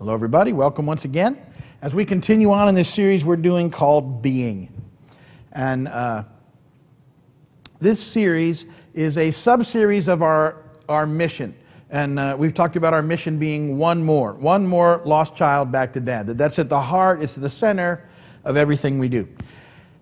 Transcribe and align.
Hello, 0.00 0.14
everybody. 0.14 0.54
Welcome 0.54 0.86
once 0.86 1.04
again. 1.04 1.36
As 1.82 1.94
we 1.94 2.06
continue 2.06 2.50
on 2.52 2.70
in 2.70 2.74
this 2.74 2.88
series 2.88 3.22
we're 3.22 3.36
doing 3.36 3.70
called 3.70 4.22
Being. 4.22 4.72
And 5.52 5.88
uh, 5.88 6.24
this 7.80 8.00
series 8.00 8.64
is 8.94 9.18
a 9.18 9.30
sub 9.30 9.62
series 9.66 10.08
of 10.08 10.22
our, 10.22 10.64
our 10.88 11.04
mission. 11.04 11.54
And 11.90 12.18
uh, 12.18 12.34
we've 12.38 12.54
talked 12.54 12.76
about 12.76 12.94
our 12.94 13.02
mission 13.02 13.38
being 13.38 13.76
one 13.76 14.02
more, 14.02 14.32
one 14.32 14.66
more 14.66 15.02
lost 15.04 15.36
child 15.36 15.70
back 15.70 15.92
to 15.92 16.00
dad. 16.00 16.28
That 16.28 16.38
that's 16.38 16.58
at 16.58 16.70
the 16.70 16.80
heart, 16.80 17.20
it's 17.20 17.34
the 17.34 17.50
center 17.50 18.08
of 18.44 18.56
everything 18.56 18.98
we 18.98 19.10
do. 19.10 19.28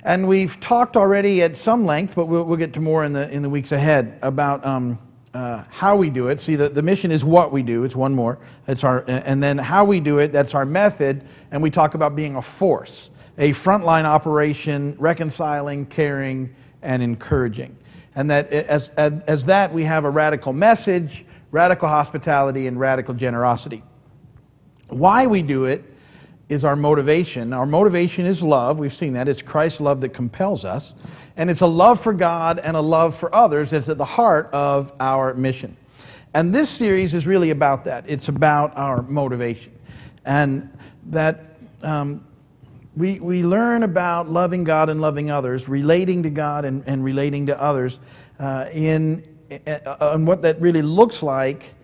And 0.05 0.29
we've 0.29 0.61
talked 0.61 0.97
already 0.97 1.43
at 1.43 1.57
some 1.57 1.85
length, 1.85 2.15
but 2.15 2.27
we'll, 2.27 2.45
we'll 2.45 2.57
get 2.57 2.73
to 2.75 2.81
more 2.81 3.03
in 3.03 3.13
the, 3.13 3.29
in 3.33 3.43
the 3.43 3.51
weeks 3.51 3.73
ahead 3.73 4.17
about 4.23 4.65
um, 4.65 5.01
uh, 5.35 5.65
how 5.71 5.97
we 5.97 6.11
do 6.11 6.29
it. 6.29 6.41
See, 6.41 6.57
the, 6.57 6.69
the 6.69 6.83
mission 6.83 7.11
is 7.11 7.25
what 7.25 7.53
we 7.53 7.63
do. 7.63 7.85
It's 7.85 7.97
one 7.97 8.15
more. 8.15 8.39
It's 8.67 8.85
our, 8.85 9.05
and 9.07 9.43
then 9.43 9.59
how 9.59 9.85
we 9.85 10.01
do 10.01 10.19
it, 10.19 10.33
that's 10.33 10.55
our 10.55 10.65
method. 10.65 11.23
And 11.51 11.63
we 11.63 11.71
talk 11.71 11.95
about 11.95 12.17
being 12.17 12.37
a 12.37 12.43
force, 12.43 13.11
a 13.37 13.51
frontline 13.51 14.05
operation, 14.05 14.97
reconciling, 14.99 15.87
caring, 15.87 16.55
and 16.83 17.03
encouraging. 17.03 17.77
And 18.15 18.31
that 18.31 18.51
as, 18.53 18.91
as, 18.91 19.23
as 19.27 19.47
that, 19.47 19.73
we 19.73 19.85
have 19.85 20.05
a 20.05 20.11
radical 20.11 20.53
message, 20.53 21.25
radical 21.51 21.89
hospitality, 21.89 22.67
and 22.67 22.79
radical 22.79 23.15
generosity. 23.15 23.83
Why 24.89 25.27
we 25.27 25.43
do 25.43 25.65
it 25.67 25.85
is 26.49 26.65
our 26.65 26.77
motivation. 26.77 27.53
Our 27.53 27.67
motivation 27.67 28.25
is 28.25 28.43
love. 28.43 28.79
We've 28.79 28.93
seen 28.93 29.13
that. 29.15 29.29
It's 29.29 29.43
Christ's 29.43 29.81
love 29.81 30.01
that 30.01 30.11
compels 30.11 30.65
us. 30.65 30.95
And 31.37 31.51
it's 31.51 31.61
a 31.61 31.67
love 31.67 32.01
for 32.01 32.13
God 32.13 32.59
and 32.59 32.77
a 32.77 32.81
love 32.81 33.15
for 33.15 33.33
others 33.35 33.71
that's 33.71 33.89
at 33.89 33.99
the 33.99 34.05
heart 34.05 34.51
of 34.53 34.93
our 34.99 35.35
mission. 35.35 35.77
And 36.35 36.55
this 36.55 36.69
series 36.69 37.15
is 37.15 37.27
really 37.27 37.51
about 37.51 37.85
that. 37.85 38.05
It's 38.09 38.29
about 38.29 38.77
our 38.77 39.03
motivation. 39.03 39.73
And 40.25 40.71
that 41.07 41.57
um, 41.83 42.25
we, 42.97 43.21
we 43.21 43.43
learn 43.43 43.83
about 43.83 44.29
loving 44.29 44.65
God 44.65 44.89
and 44.89 45.01
loving 45.01 45.31
others, 45.31 45.69
relating 45.69 46.23
to 46.25 46.31
God 46.31 46.65
and, 46.65 46.83
and 46.87 47.05
relating 47.05 47.47
to 47.47 47.61
others, 47.61 48.01
uh, 48.39 48.69
in, 48.73 49.23
uh, 49.67 49.97
and 50.01 50.27
what 50.27 50.43
that 50.43 50.61
really 50.61 50.83
looks 50.83 51.23
like 51.23 51.75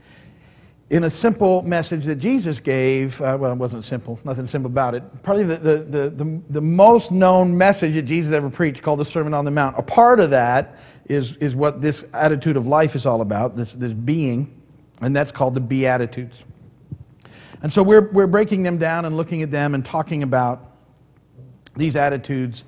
in 0.94 1.02
a 1.02 1.10
simple 1.10 1.60
message 1.62 2.04
that 2.04 2.20
Jesus 2.20 2.60
gave. 2.60 3.20
Uh, 3.20 3.36
well, 3.38 3.50
it 3.50 3.58
wasn't 3.58 3.82
simple, 3.82 4.16
nothing 4.22 4.46
simple 4.46 4.70
about 4.70 4.94
it. 4.94 5.02
Probably 5.24 5.42
the, 5.42 5.56
the, 5.56 5.76
the, 5.78 6.10
the, 6.10 6.40
the 6.50 6.60
most 6.60 7.10
known 7.10 7.58
message 7.58 7.94
that 7.94 8.02
Jesus 8.02 8.32
ever 8.32 8.48
preached, 8.48 8.80
called 8.80 9.00
the 9.00 9.04
Sermon 9.04 9.34
on 9.34 9.44
the 9.44 9.50
Mount. 9.50 9.76
A 9.76 9.82
part 9.82 10.20
of 10.20 10.30
that 10.30 10.78
is, 11.06 11.34
is 11.38 11.56
what 11.56 11.80
this 11.80 12.04
attitude 12.12 12.56
of 12.56 12.68
life 12.68 12.94
is 12.94 13.06
all 13.06 13.22
about, 13.22 13.56
this, 13.56 13.72
this 13.72 13.92
being, 13.92 14.54
and 15.00 15.16
that's 15.16 15.32
called 15.32 15.56
the 15.56 15.60
Beatitudes. 15.60 16.44
And 17.60 17.72
so 17.72 17.82
we're, 17.82 18.08
we're 18.12 18.28
breaking 18.28 18.62
them 18.62 18.78
down 18.78 19.04
and 19.04 19.16
looking 19.16 19.42
at 19.42 19.50
them 19.50 19.74
and 19.74 19.84
talking 19.84 20.22
about 20.22 20.76
these 21.76 21.96
attitudes 21.96 22.62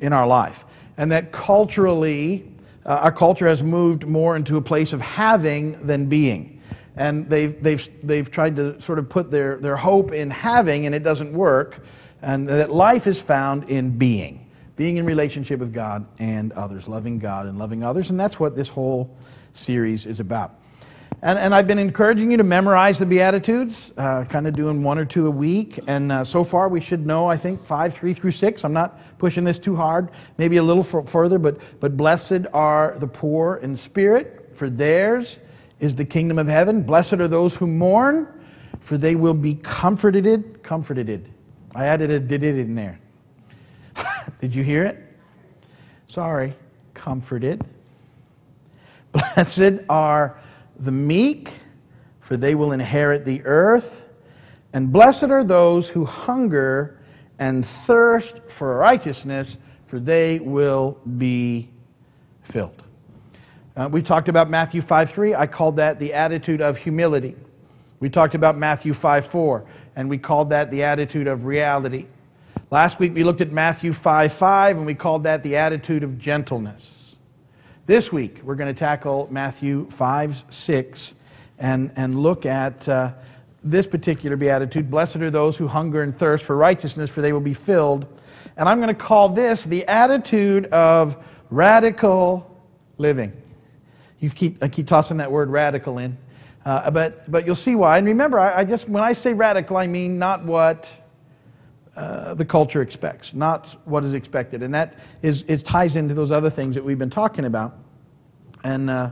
in 0.00 0.12
our 0.12 0.26
life. 0.26 0.64
And 0.96 1.12
that 1.12 1.30
culturally, 1.30 2.50
uh, 2.84 2.98
our 3.02 3.12
culture 3.12 3.46
has 3.46 3.62
moved 3.62 4.08
more 4.08 4.34
into 4.34 4.56
a 4.56 4.60
place 4.60 4.92
of 4.92 5.00
having 5.00 5.86
than 5.86 6.06
being 6.06 6.56
and 6.96 7.28
they've, 7.28 7.62
they've, 7.62 8.06
they've 8.06 8.30
tried 8.30 8.56
to 8.56 8.80
sort 8.80 8.98
of 8.98 9.08
put 9.08 9.30
their, 9.30 9.56
their 9.56 9.76
hope 9.76 10.12
in 10.12 10.30
having, 10.30 10.86
and 10.86 10.94
it 10.94 11.02
doesn't 11.02 11.32
work, 11.32 11.84
and 12.22 12.48
that 12.48 12.70
life 12.70 13.06
is 13.06 13.20
found 13.20 13.70
in 13.70 13.96
being, 13.96 14.50
being 14.76 14.96
in 14.96 15.06
relationship 15.06 15.60
with 15.60 15.72
God 15.72 16.06
and 16.18 16.52
others, 16.52 16.88
loving 16.88 17.18
God 17.18 17.46
and 17.46 17.58
loving 17.58 17.82
others, 17.82 18.10
and 18.10 18.18
that's 18.18 18.38
what 18.38 18.56
this 18.56 18.68
whole 18.68 19.16
series 19.52 20.06
is 20.06 20.20
about. 20.20 20.56
And, 21.22 21.38
and 21.38 21.54
I've 21.54 21.66
been 21.66 21.78
encouraging 21.78 22.30
you 22.30 22.38
to 22.38 22.44
memorize 22.44 22.98
the 22.98 23.04
Beatitudes, 23.04 23.92
uh, 23.98 24.24
kind 24.24 24.46
of 24.46 24.54
doing 24.54 24.82
one 24.82 24.98
or 24.98 25.04
two 25.04 25.26
a 25.26 25.30
week. 25.30 25.78
And 25.86 26.10
uh, 26.10 26.24
so 26.24 26.44
far, 26.44 26.70
we 26.70 26.80
should 26.80 27.06
know, 27.06 27.26
I 27.26 27.36
think, 27.36 27.66
five, 27.66 27.92
three 27.92 28.14
through 28.14 28.30
six. 28.30 28.64
I'm 28.64 28.72
not 28.72 28.98
pushing 29.18 29.44
this 29.44 29.58
too 29.58 29.76
hard, 29.76 30.08
maybe 30.38 30.56
a 30.56 30.62
little 30.62 30.82
further, 30.82 31.38
but, 31.38 31.58
but 31.78 31.94
blessed 31.94 32.46
are 32.54 32.96
the 32.98 33.06
poor 33.06 33.56
in 33.56 33.76
spirit, 33.76 34.50
for 34.54 34.70
theirs 34.70 35.38
is 35.80 35.94
the 35.94 36.04
kingdom 36.04 36.38
of 36.38 36.46
heaven. 36.46 36.82
Blessed 36.82 37.14
are 37.14 37.28
those 37.28 37.56
who 37.56 37.66
mourn, 37.66 38.28
for 38.80 38.96
they 38.96 39.16
will 39.16 39.34
be 39.34 39.54
comforted. 39.56 40.62
Comforted. 40.62 41.28
I 41.74 41.86
added 41.86 42.10
a 42.10 42.20
did 42.20 42.44
it 42.44 42.58
in 42.58 42.74
there. 42.74 43.00
Did 44.40 44.54
you 44.54 44.62
hear 44.62 44.84
it? 44.84 44.98
Sorry. 46.08 46.54
Comforted. 46.94 47.64
Blessed 49.12 49.80
are 49.88 50.38
the 50.78 50.90
meek, 50.90 51.50
for 52.20 52.36
they 52.36 52.54
will 52.54 52.72
inherit 52.72 53.24
the 53.24 53.42
earth. 53.44 54.06
And 54.72 54.92
blessed 54.92 55.24
are 55.24 55.44
those 55.44 55.88
who 55.88 56.04
hunger 56.04 57.00
and 57.38 57.64
thirst 57.64 58.38
for 58.48 58.76
righteousness, 58.76 59.56
for 59.86 59.98
they 59.98 60.38
will 60.38 61.00
be 61.18 61.70
filled. 62.42 62.82
Uh, 63.76 63.88
we 63.90 64.02
talked 64.02 64.28
about 64.28 64.50
Matthew 64.50 64.80
5 64.82 65.10
3. 65.10 65.34
I 65.34 65.46
called 65.46 65.76
that 65.76 65.98
the 65.98 66.12
attitude 66.12 66.60
of 66.60 66.76
humility. 66.76 67.36
We 68.00 68.10
talked 68.10 68.34
about 68.34 68.58
Matthew 68.58 68.92
5 68.92 69.26
4, 69.26 69.64
and 69.94 70.10
we 70.10 70.18
called 70.18 70.50
that 70.50 70.70
the 70.70 70.82
attitude 70.82 71.28
of 71.28 71.44
reality. 71.44 72.06
Last 72.70 72.98
week 72.98 73.14
we 73.14 73.22
looked 73.22 73.40
at 73.40 73.52
Matthew 73.52 73.92
5 73.92 74.32
5, 74.32 74.76
and 74.78 74.86
we 74.86 74.94
called 74.94 75.22
that 75.22 75.44
the 75.44 75.56
attitude 75.56 76.02
of 76.02 76.18
gentleness. 76.18 77.14
This 77.86 78.12
week 78.12 78.40
we're 78.42 78.56
going 78.56 78.74
to 78.74 78.78
tackle 78.78 79.28
Matthew 79.30 79.88
5 79.90 80.46
6 80.48 81.14
and, 81.60 81.92
and 81.94 82.18
look 82.18 82.46
at 82.46 82.88
uh, 82.88 83.12
this 83.62 83.86
particular 83.86 84.36
beatitude. 84.36 84.90
Blessed 84.90 85.16
are 85.16 85.30
those 85.30 85.56
who 85.56 85.68
hunger 85.68 86.02
and 86.02 86.14
thirst 86.14 86.44
for 86.44 86.56
righteousness, 86.56 87.08
for 87.08 87.22
they 87.22 87.32
will 87.32 87.40
be 87.40 87.54
filled. 87.54 88.06
And 88.56 88.68
I'm 88.68 88.80
going 88.80 88.88
to 88.88 89.00
call 89.00 89.28
this 89.28 89.64
the 89.64 89.86
attitude 89.86 90.66
of 90.66 91.16
radical 91.50 92.50
living. 92.98 93.32
You 94.20 94.30
keep, 94.30 94.62
I 94.62 94.68
keep 94.68 94.86
tossing 94.86 95.16
that 95.16 95.32
word 95.32 95.48
radical 95.48 95.98
in. 95.98 96.16
Uh, 96.64 96.90
but, 96.90 97.30
but 97.30 97.46
you'll 97.46 97.54
see 97.54 97.74
why. 97.74 97.98
And 97.98 98.06
remember, 98.06 98.38
I, 98.38 98.58
I, 98.58 98.64
just, 98.64 98.88
when 98.88 99.02
I 99.02 99.14
say 99.14 99.32
radical, 99.32 99.78
I 99.78 99.86
mean 99.86 100.18
not 100.18 100.44
what 100.44 100.90
uh, 101.96 102.34
the 102.34 102.44
culture 102.44 102.82
expects, 102.82 103.34
not 103.34 103.76
what 103.84 104.04
is 104.04 104.14
expected. 104.14 104.62
And 104.62 104.74
that 104.74 104.96
is, 105.22 105.44
it 105.48 105.64
ties 105.64 105.96
into 105.96 106.14
those 106.14 106.30
other 106.30 106.50
things 106.50 106.74
that 106.74 106.84
we've 106.84 106.98
been 106.98 107.10
talking 107.10 107.46
about. 107.46 107.78
And 108.62 108.90
uh, 108.90 109.10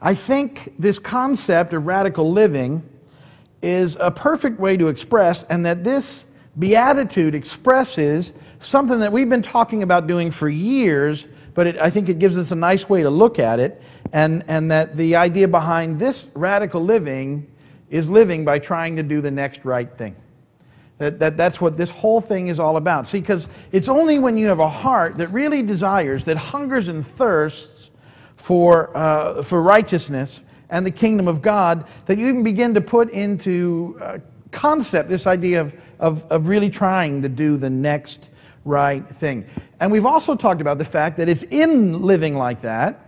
I 0.00 0.14
think 0.14 0.74
this 0.78 0.98
concept 0.98 1.72
of 1.72 1.86
radical 1.86 2.30
living 2.30 2.88
is 3.62 3.96
a 3.98 4.10
perfect 4.10 4.60
way 4.60 4.76
to 4.76 4.88
express, 4.88 5.42
and 5.44 5.64
that 5.64 5.84
this 5.84 6.26
beatitude 6.58 7.34
expresses 7.34 8.34
something 8.58 9.00
that 9.00 9.10
we've 9.10 9.28
been 9.30 9.42
talking 9.42 9.82
about 9.82 10.06
doing 10.06 10.30
for 10.30 10.48
years, 10.48 11.26
but 11.54 11.68
it, 11.68 11.78
I 11.78 11.88
think 11.90 12.08
it 12.08 12.18
gives 12.18 12.36
us 12.36 12.50
a 12.50 12.56
nice 12.56 12.88
way 12.88 13.02
to 13.02 13.10
look 13.10 13.38
at 13.38 13.60
it 13.60 13.80
and, 14.12 14.44
and 14.48 14.70
that 14.70 14.96
the 14.96 15.16
idea 15.16 15.48
behind 15.48 15.98
this 15.98 16.30
radical 16.34 16.82
living 16.82 17.50
is 17.90 18.10
living 18.10 18.44
by 18.44 18.58
trying 18.58 18.96
to 18.96 19.02
do 19.02 19.20
the 19.20 19.30
next 19.30 19.64
right 19.64 19.90
thing. 19.96 20.16
That, 20.98 21.18
that, 21.18 21.36
that's 21.36 21.60
what 21.60 21.76
this 21.76 21.90
whole 21.90 22.20
thing 22.20 22.48
is 22.48 22.58
all 22.58 22.76
about. 22.76 23.06
See, 23.06 23.20
because 23.20 23.48
it's 23.72 23.88
only 23.88 24.18
when 24.18 24.36
you 24.36 24.46
have 24.46 24.60
a 24.60 24.68
heart 24.68 25.18
that 25.18 25.28
really 25.28 25.62
desires, 25.62 26.24
that 26.26 26.36
hungers 26.36 26.88
and 26.88 27.04
thirsts 27.04 27.90
for, 28.36 28.96
uh, 28.96 29.42
for 29.42 29.62
righteousness 29.62 30.40
and 30.70 30.86
the 30.86 30.90
kingdom 30.90 31.28
of 31.28 31.42
God, 31.42 31.86
that 32.06 32.18
you 32.18 32.32
can 32.32 32.42
begin 32.42 32.74
to 32.74 32.80
put 32.80 33.10
into 33.10 33.96
uh, 34.00 34.18
concept 34.50 35.08
this 35.08 35.26
idea 35.26 35.60
of, 35.60 35.74
of, 35.98 36.24
of 36.30 36.48
really 36.48 36.70
trying 36.70 37.22
to 37.22 37.28
do 37.28 37.56
the 37.56 37.70
next 37.70 38.30
right 38.64 39.06
thing. 39.08 39.46
And 39.80 39.92
we've 39.92 40.06
also 40.06 40.34
talked 40.34 40.60
about 40.60 40.78
the 40.78 40.84
fact 40.84 41.16
that 41.18 41.28
it's 41.28 41.42
in 41.44 42.02
living 42.02 42.36
like 42.36 42.62
that 42.62 43.00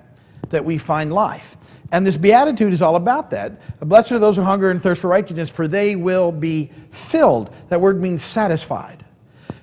that 0.50 0.64
we 0.64 0.78
find 0.78 1.12
life. 1.12 1.56
And 1.92 2.06
this 2.06 2.16
beatitude 2.16 2.72
is 2.72 2.82
all 2.82 2.96
about 2.96 3.30
that. 3.30 3.80
Blessed 3.80 4.12
are 4.12 4.18
those 4.18 4.36
who 4.36 4.42
hunger 4.42 4.70
and 4.70 4.82
thirst 4.82 5.00
for 5.00 5.08
righteousness, 5.08 5.50
for 5.50 5.68
they 5.68 5.96
will 5.96 6.32
be 6.32 6.70
filled. 6.90 7.54
That 7.68 7.80
word 7.80 8.00
means 8.00 8.22
satisfied. 8.22 9.04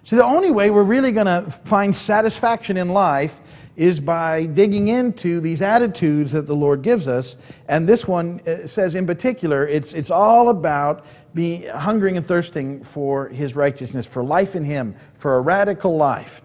So 0.03 0.15
the 0.15 0.25
only 0.25 0.51
way 0.51 0.71
we're 0.71 0.83
really 0.83 1.11
going 1.11 1.27
to 1.27 1.49
find 1.49 1.95
satisfaction 1.95 2.77
in 2.77 2.89
life 2.89 3.41
is 3.75 3.99
by 3.99 4.45
digging 4.45 4.89
into 4.89 5.39
these 5.39 5.61
attitudes 5.61 6.31
that 6.33 6.45
the 6.45 6.55
Lord 6.55 6.81
gives 6.81 7.07
us. 7.07 7.37
And 7.67 7.87
this 7.87 8.07
one 8.07 8.39
uh, 8.41 8.67
says 8.67 8.95
in 8.95 9.07
particular, 9.07 9.67
it's, 9.67 9.93
it's 9.93 10.11
all 10.11 10.49
about 10.49 11.05
be 11.33 11.65
hungering 11.65 12.17
and 12.17 12.25
thirsting 12.25 12.83
for 12.83 13.27
his 13.29 13.55
righteousness, 13.55 14.05
for 14.05 14.23
life 14.23 14.55
in 14.55 14.63
him, 14.63 14.95
for 15.15 15.37
a 15.37 15.41
radical 15.41 15.97
life. 15.97 16.41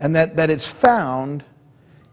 And 0.00 0.14
that, 0.16 0.36
that 0.36 0.50
it's 0.50 0.66
found 0.66 1.44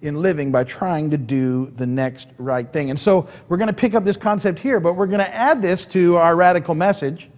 in 0.01 0.21
living 0.21 0.51
by 0.51 0.63
trying 0.63 1.09
to 1.09 1.17
do 1.17 1.67
the 1.67 1.85
next 1.85 2.27
right 2.37 2.71
thing. 2.71 2.89
And 2.89 2.99
so 2.99 3.27
we're 3.47 3.57
going 3.57 3.67
to 3.67 3.73
pick 3.73 3.95
up 3.95 4.05
this 4.05 4.17
concept 4.17 4.59
here, 4.59 4.79
but 4.79 4.93
we're 4.93 5.07
going 5.07 5.19
to 5.19 5.33
add 5.33 5.61
this 5.61 5.85
to 5.87 6.17
our 6.17 6.35
radical 6.35 6.75
message 6.75 7.29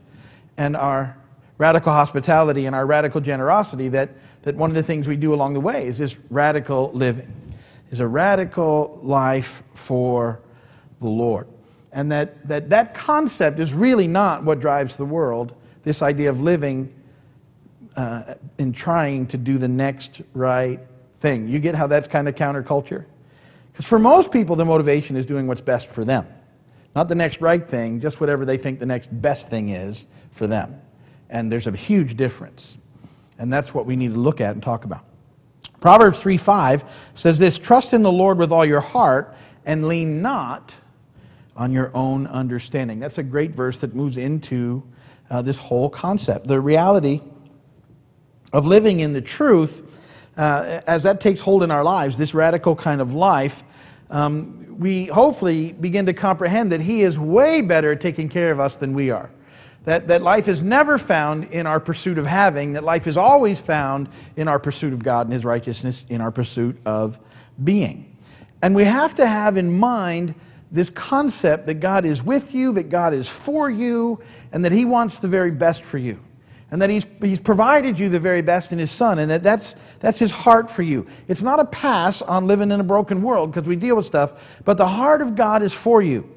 and 0.57 0.75
our 0.75 1.17
radical 1.57 1.91
hospitality 1.91 2.65
and 2.65 2.75
our 2.75 2.85
radical 2.85 3.21
generosity 3.21 3.87
that, 3.89 4.09
that 4.43 4.55
one 4.55 4.69
of 4.69 4.75
the 4.75 4.83
things 4.83 5.07
we 5.07 5.15
do 5.15 5.33
along 5.33 5.53
the 5.53 5.59
way 5.59 5.87
is 5.87 5.97
this 5.97 6.19
radical 6.29 6.91
living, 6.93 7.31
is 7.89 7.99
a 7.99 8.07
radical 8.07 8.99
life 9.01 9.63
for 9.73 10.41
the 10.99 11.07
Lord. 11.07 11.47
And 11.97 12.11
that, 12.11 12.47
that 12.47 12.69
that 12.69 12.93
concept 12.93 13.59
is 13.59 13.73
really 13.73 14.07
not 14.07 14.43
what 14.43 14.59
drives 14.59 14.97
the 14.97 15.05
world. 15.05 15.55
this 15.81 16.03
idea 16.03 16.29
of 16.29 16.39
living 16.39 16.93
uh, 17.95 18.35
in 18.59 18.71
trying 18.71 19.25
to 19.25 19.37
do 19.37 19.57
the 19.57 19.67
next 19.67 20.21
right 20.35 20.79
thing. 21.21 21.47
You 21.47 21.57
get 21.57 21.73
how 21.73 21.87
that's 21.87 22.07
kind 22.07 22.27
of 22.27 22.35
counterculture? 22.35 23.05
Because 23.71 23.87
for 23.87 23.97
most 23.97 24.31
people, 24.31 24.55
the 24.55 24.63
motivation 24.63 25.15
is 25.15 25.25
doing 25.25 25.47
what's 25.47 25.61
best 25.61 25.89
for 25.89 26.05
them. 26.05 26.27
Not 26.95 27.07
the 27.07 27.15
next 27.15 27.41
right 27.41 27.67
thing, 27.67 27.99
just 27.99 28.21
whatever 28.21 28.45
they 28.45 28.57
think 28.57 28.77
the 28.77 28.85
next 28.85 29.07
best 29.19 29.49
thing 29.49 29.69
is 29.69 30.05
for 30.29 30.45
them. 30.45 30.79
And 31.31 31.51
there's 31.51 31.65
a 31.65 31.71
huge 31.71 32.15
difference. 32.15 32.77
And 33.39 33.51
that's 33.51 33.73
what 33.73 33.87
we 33.87 33.95
need 33.95 34.13
to 34.13 34.19
look 34.19 34.39
at 34.39 34.53
and 34.53 34.61
talk 34.61 34.85
about. 34.85 35.03
Proverbs 35.79 36.21
3 36.21 36.37
5 36.37 36.83
says 37.15 37.39
this 37.39 37.57
Trust 37.57 37.93
in 37.95 38.03
the 38.03 38.11
Lord 38.11 38.37
with 38.37 38.51
all 38.51 38.65
your 38.65 38.81
heart 38.81 39.35
and 39.65 39.87
lean 39.87 40.21
not 40.21 40.75
on 41.57 41.71
your 41.71 41.91
own 41.95 42.27
understanding. 42.27 42.99
That's 42.99 43.17
a 43.17 43.23
great 43.23 43.51
verse 43.51 43.79
that 43.79 43.95
moves 43.95 44.17
into 44.17 44.83
uh, 45.29 45.41
this 45.41 45.57
whole 45.57 45.89
concept. 45.89 46.47
The 46.47 46.61
reality 46.61 47.21
of 48.53 48.67
living 48.67 48.99
in 48.99 49.13
the 49.13 49.21
truth, 49.21 49.83
uh, 50.37 50.81
as 50.87 51.03
that 51.03 51.19
takes 51.19 51.41
hold 51.41 51.63
in 51.63 51.71
our 51.71 51.83
lives, 51.83 52.17
this 52.17 52.33
radical 52.33 52.75
kind 52.75 53.01
of 53.01 53.13
life, 53.13 53.63
um, 54.09 54.77
we 54.77 55.05
hopefully 55.05 55.73
begin 55.73 56.05
to 56.05 56.13
comprehend 56.13 56.71
that 56.71 56.81
He 56.81 57.01
is 57.01 57.17
way 57.17 57.61
better 57.61 57.93
at 57.93 58.01
taking 58.01 58.29
care 58.29 58.51
of 58.51 58.59
us 58.59 58.77
than 58.77 58.93
we 58.93 59.09
are. 59.09 59.31
That, 59.85 60.07
that 60.09 60.21
life 60.21 60.47
is 60.47 60.63
never 60.63 60.97
found 60.97 61.45
in 61.45 61.65
our 61.65 61.79
pursuit 61.79 62.17
of 62.17 62.25
having, 62.25 62.73
that 62.73 62.83
life 62.83 63.07
is 63.07 63.17
always 63.17 63.59
found 63.59 64.09
in 64.35 64.47
our 64.47 64.59
pursuit 64.59 64.93
of 64.93 65.01
God 65.01 65.27
and 65.27 65.33
His 65.33 65.45
righteousness, 65.45 66.05
in 66.09 66.21
our 66.21 66.31
pursuit 66.31 66.77
of 66.85 67.17
being. 67.63 68.15
And 68.61 68.75
we 68.75 68.83
have 68.83 69.15
to 69.15 69.25
have 69.25 69.57
in 69.57 69.77
mind 69.79 70.35
this 70.71 70.89
concept 70.89 71.65
that 71.67 71.75
God 71.75 72.05
is 72.05 72.21
with 72.21 72.53
you, 72.53 72.73
that 72.73 72.89
God 72.89 73.13
is 73.13 73.29
for 73.29 73.69
you, 73.69 74.19
and 74.51 74.65
that 74.65 74.71
He 74.71 74.85
wants 74.85 75.19
the 75.19 75.27
very 75.27 75.51
best 75.51 75.85
for 75.85 75.97
you. 75.97 76.19
And 76.69 76.81
that 76.81 76.89
he's, 76.89 77.05
he's 77.21 77.39
provided 77.39 77.97
you 77.97 78.09
the 78.09 78.19
very 78.19 78.41
best 78.41 78.73
in 78.73 78.79
his 78.79 78.91
son 78.91 79.19
and 79.19 79.31
that 79.31 79.41
that's, 79.41 79.75
that's 79.99 80.19
his 80.19 80.31
heart 80.31 80.69
for 80.69 80.83
you. 80.83 81.07
It's 81.29 81.41
not 81.41 81.61
a 81.61 81.65
pass 81.65 82.21
on 82.21 82.45
living 82.45 82.71
in 82.71 82.79
a 82.81 82.83
broken 82.83 83.21
world 83.21 83.51
because 83.51 83.69
we 83.69 83.77
deal 83.77 83.95
with 83.95 84.05
stuff 84.05 84.59
but 84.65 84.75
the 84.75 84.87
heart 84.87 85.21
of 85.21 85.35
god 85.35 85.63
is 85.63 85.73
for 85.73 86.01
you. 86.01 86.29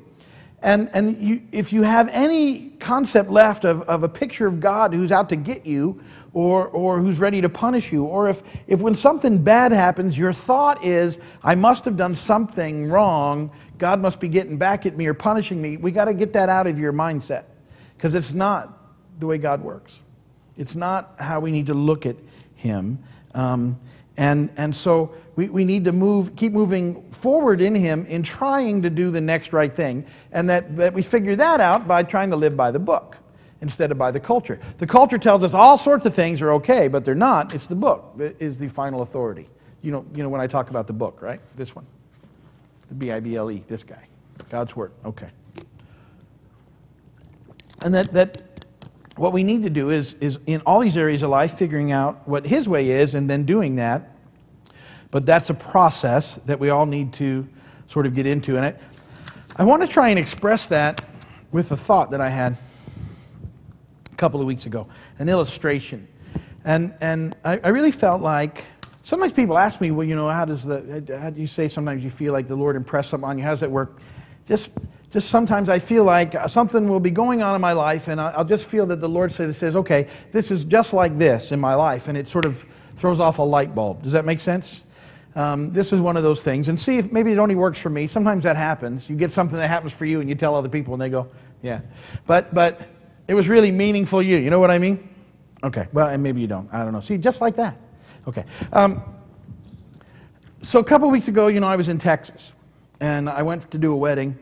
And, 0.63 0.89
and 0.93 1.17
you, 1.17 1.43
if 1.51 1.73
you 1.73 1.83
have 1.83 2.09
any 2.13 2.71
concept 2.79 3.29
left 3.31 3.65
of, 3.65 3.83
of 3.83 4.05
a 4.05 4.09
picture 4.09 4.47
of 4.47 4.61
god 4.61 4.95
who's 4.95 5.11
out 5.11 5.31
to 5.31 5.37
get 5.37 5.67
you 5.67 6.01
or, 6.33 6.69
or 6.69 7.01
who's 7.01 7.19
ready 7.19 7.41
to 7.41 7.49
punish 7.49 7.93
you. 7.93 8.05
Or 8.05 8.29
if, 8.29 8.43
if 8.67 8.81
when 8.81 8.95
something 8.95 9.43
bad 9.43 9.73
happens 9.73 10.17
your 10.17 10.33
thought 10.33 10.85
is 10.85 11.19
i 11.43 11.55
must 11.55 11.85
have 11.85 11.97
done 11.97 12.15
something 12.15 12.89
wrong. 12.89 13.51
God 13.79 14.01
must 14.01 14.21
be 14.21 14.29
getting 14.29 14.59
back 14.59 14.87
at 14.87 14.97
me 14.97 15.07
or 15.07 15.15
punishing 15.15 15.61
me. 15.61 15.77
We 15.77 15.91
got 15.91 16.05
to 16.05 16.15
get 16.15 16.33
that 16.35 16.49
out 16.49 16.67
of 16.67 16.79
your 16.79 16.93
mindset 16.93 17.45
because 17.97 18.15
it's 18.15 18.33
not 18.33 18.79
the 19.19 19.27
way 19.27 19.39
god 19.39 19.63
works. 19.63 20.03
It's 20.57 20.77
not 20.77 21.15
how 21.19 21.41
we 21.41 21.51
need 21.51 21.67
to 21.67 21.75
look 21.75 22.05
at 22.05 22.17
him. 22.55 23.03
Um, 23.35 23.81
and, 24.17 24.51
and 24.59 24.77
so 24.77 25.15
we, 25.37 25.49
we 25.49 25.65
need 25.65 25.85
to 25.87 25.93
move, 25.93 26.37
keep 26.37 26.53
moving 26.53 27.11
forward 27.11 27.63
in 27.63 27.75
him 27.75 28.05
in 28.07 28.23
trying 28.23 28.83
to 28.83 28.91
do 28.91 29.11
the 29.11 29.21
next 29.21 29.55
right 29.55 29.73
thing. 29.73 30.05
And 30.33 30.51
that, 30.51 30.77
that 30.77 30.93
we 30.93 31.01
figure 31.01 31.37
that 31.37 31.61
out 31.61 31.89
by 31.89 32.03
trying 32.03 32.29
to 32.31 32.37
live 32.37 32.57
by 32.57 32.71
the 32.71 32.79
book 32.79 33.17
instead 33.61 33.91
of 33.91 33.99
by 33.99 34.11
the 34.11 34.21
culture. 34.21 34.59
The 34.79 34.87
culture 34.87 35.19
tells 35.19 35.45
us 35.45 35.55
all 35.55 35.77
sorts 35.77 36.07
of 36.07 36.15
things 36.15 36.41
are 36.43 36.53
okay, 36.53 36.89
but 36.89 37.05
they're 37.05 37.15
not. 37.15 37.55
It's 37.55 37.67
the 37.67 37.77
book 37.77 38.17
that 38.17 38.41
is 38.41 38.59
the 38.59 38.69
final 38.69 39.03
authority. 39.03 39.49
You 39.83 39.93
know, 39.93 40.05
you 40.15 40.23
know 40.23 40.29
when 40.29 40.41
I 40.41 40.47
talk 40.47 40.71
about 40.71 40.87
the 40.87 40.93
book, 40.93 41.23
right? 41.23 41.41
This 41.57 41.75
one. 41.75 41.87
The 42.89 42.95
B 42.95 43.13
I 43.13 43.21
B 43.21 43.37
L 43.37 43.51
E, 43.51 43.65
this 43.69 43.83
guy. 43.83 44.03
God's 44.49 44.75
Word. 44.75 44.93
Okay. 45.05 45.29
And 47.83 47.95
that, 47.95 48.13
that 48.13 48.43
what 49.17 49.33
we 49.33 49.43
need 49.43 49.63
to 49.63 49.71
do 49.71 49.91
is, 49.91 50.15
is 50.15 50.39
in 50.47 50.61
all 50.67 50.81
these 50.81 50.97
areas 50.97 51.23
of 51.23 51.31
life, 51.31 51.55
figuring 51.55 51.93
out 51.93 52.27
what 52.29 52.47
His 52.47 52.69
way 52.69 52.91
is 52.91 53.15
and 53.15 53.29
then 53.29 53.45
doing 53.45 53.77
that. 53.77 54.17
But 55.11 55.27
that's 55.27 55.51
a 55.51 55.55
process 55.55 56.37
that 56.47 56.61
we 56.61 56.71
all 56.71 56.87
need 56.87 57.13
to 57.15 57.49
sort 57.87 58.07
of 58.07 58.15
get 58.15 58.27
into. 58.27 58.57
And 58.57 58.67
I, 58.67 58.75
I 59.57 59.65
want 59.65 59.83
to 59.83 59.89
try 59.89 60.09
and 60.11 60.19
express 60.19 60.67
that 60.69 61.03
with 61.53 61.73
a 61.73 61.77
thought 61.77 62.13
that 62.13 62.21
I 62.21 62.29
had 62.29 62.57
couple 64.21 64.41
of 64.41 64.47
weeks 64.47 64.67
ago 64.67 64.87
an 65.19 65.29
illustration. 65.29 66.07
And, 66.65 66.95
and 67.01 67.35
I, 67.45 67.59
I 67.65 67.69
really 67.69 67.91
felt 67.91 68.21
like 68.21 68.65
sometimes 69.03 69.33
people 69.33 69.57
ask 69.57 69.81
me, 69.81 69.91
well, 69.91 70.07
you 70.07 70.15
know, 70.15 70.29
how 70.29 70.45
does 70.45 70.63
the, 70.63 71.19
how 71.21 71.31
do 71.31 71.41
you 71.41 71.47
say 71.47 71.69
sometimes 71.69 72.05
you 72.05 72.11
feel 72.11 72.33
like 72.35 72.47
the 72.47 72.57
Lord 72.57 72.77
impressed 72.77 73.11
something 73.11 73.29
on 73.29 73.39
you? 73.39 73.45
How 73.45 73.51
does 73.51 73.61
that 73.61 73.71
work? 73.71 73.99
Just 74.47 74.71
just 75.11 75.29
sometimes 75.29 75.69
I 75.69 75.81
feel 75.81 76.05
like 76.05 76.35
something 76.49 76.89
will 76.89 77.01
be 77.01 77.11
going 77.11 77.43
on 77.43 77.57
in 77.57 77.61
my 77.61 77.73
life, 77.73 78.07
and 78.07 78.21
I'll 78.21 78.45
just 78.45 78.67
feel 78.67 78.87
that 78.87 79.01
the 79.01 79.09
Lord 79.09 79.33
says, 79.33 79.77
okay, 79.77 80.07
this 80.31 80.53
is 80.53 80.65
just 80.65 80.93
like 80.93 81.19
this 81.19 81.51
in 81.51 81.59
my 81.59 81.75
life, 81.75 82.07
and 82.07 82.17
it 82.17 82.29
sort 82.29 82.45
of 82.45 82.65
throws 82.95 83.19
off 83.19 83.39
a 83.39 83.43
light 83.43 83.75
bulb. 83.75 84.03
Does 84.03 84.13
that 84.13 84.25
make 84.25 84.39
sense? 84.39 84.85
Um, 85.35 85.73
this 85.73 85.93
is 85.93 86.01
one 86.01 86.17
of 86.17 86.23
those 86.23 86.43
things. 86.43 86.69
And 86.69 86.79
see 86.79 86.99
if 86.99 87.11
maybe 87.11 87.33
it 87.33 87.39
only 87.39 87.57
works 87.57 87.81
for 87.81 87.91
me. 87.91 88.07
Sometimes 88.07 88.45
that 88.45 88.57
happens. 88.57 89.11
You 89.11 89.17
get 89.17 89.31
something 89.31 89.59
that 89.59 89.69
happens 89.69 89.93
for 89.93 90.05
you, 90.05 90.21
and 90.21 90.29
you 90.29 90.37
tell 90.37 90.55
other 90.55 90.69
people, 90.69 90.95
and 90.95 91.01
they 91.01 91.11
go, 91.11 91.29
yeah. 91.61 91.81
But, 92.27 92.55
but 92.55 92.81
it 93.31 93.35
was 93.35 93.49
really 93.49 93.71
meaningful 93.71 94.21
you. 94.21 94.39
You 94.39 94.51
know 94.51 94.59
what 94.59 94.73
I 94.73 94.79
mean? 94.81 95.09
Okay, 95.63 95.87
well, 95.93 96.09
and 96.09 96.21
maybe 96.21 96.41
you 96.41 96.49
don't. 96.49 96.69
I 96.75 96.83
don't 96.83 96.93
know. 96.93 96.99
See, 96.99 97.17
just 97.17 97.41
like 97.41 97.55
that. 97.55 97.77
Okay. 98.27 98.45
Um, 98.73 99.05
so 100.63 100.81
a 100.81 100.85
couple 100.85 101.09
weeks 101.09 101.29
ago, 101.29 101.47
you 101.47 101.61
know, 101.61 101.69
I 101.69 101.77
was 101.77 101.89
in 101.89 101.97
Texas, 101.97 102.53
and 102.99 103.31
I 103.31 103.43
went 103.43 103.71
to 103.71 103.79
do 103.79 103.93
a 103.93 103.97
wedding 103.97 104.37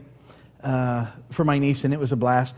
uh, 0.64 1.04
for 1.28 1.44
my 1.44 1.58
niece, 1.58 1.84
and 1.84 1.92
it 1.92 2.00
was 2.00 2.12
a 2.12 2.16
blast. 2.16 2.56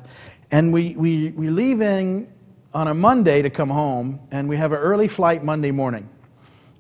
And 0.53 0.73
we, 0.73 0.94
we, 0.94 1.31
we 1.31 1.50
leaving 1.50 2.32
on 2.73 2.87
a 2.87 2.94
Monday 2.94 3.43
to 3.43 3.50
come 3.50 3.69
home, 3.69 4.21
and 4.31 4.49
we 4.49 4.56
have 4.56 4.71
an 4.71 4.79
early 4.79 5.09
flight 5.09 5.43
Monday 5.43 5.73
morning 5.73 6.09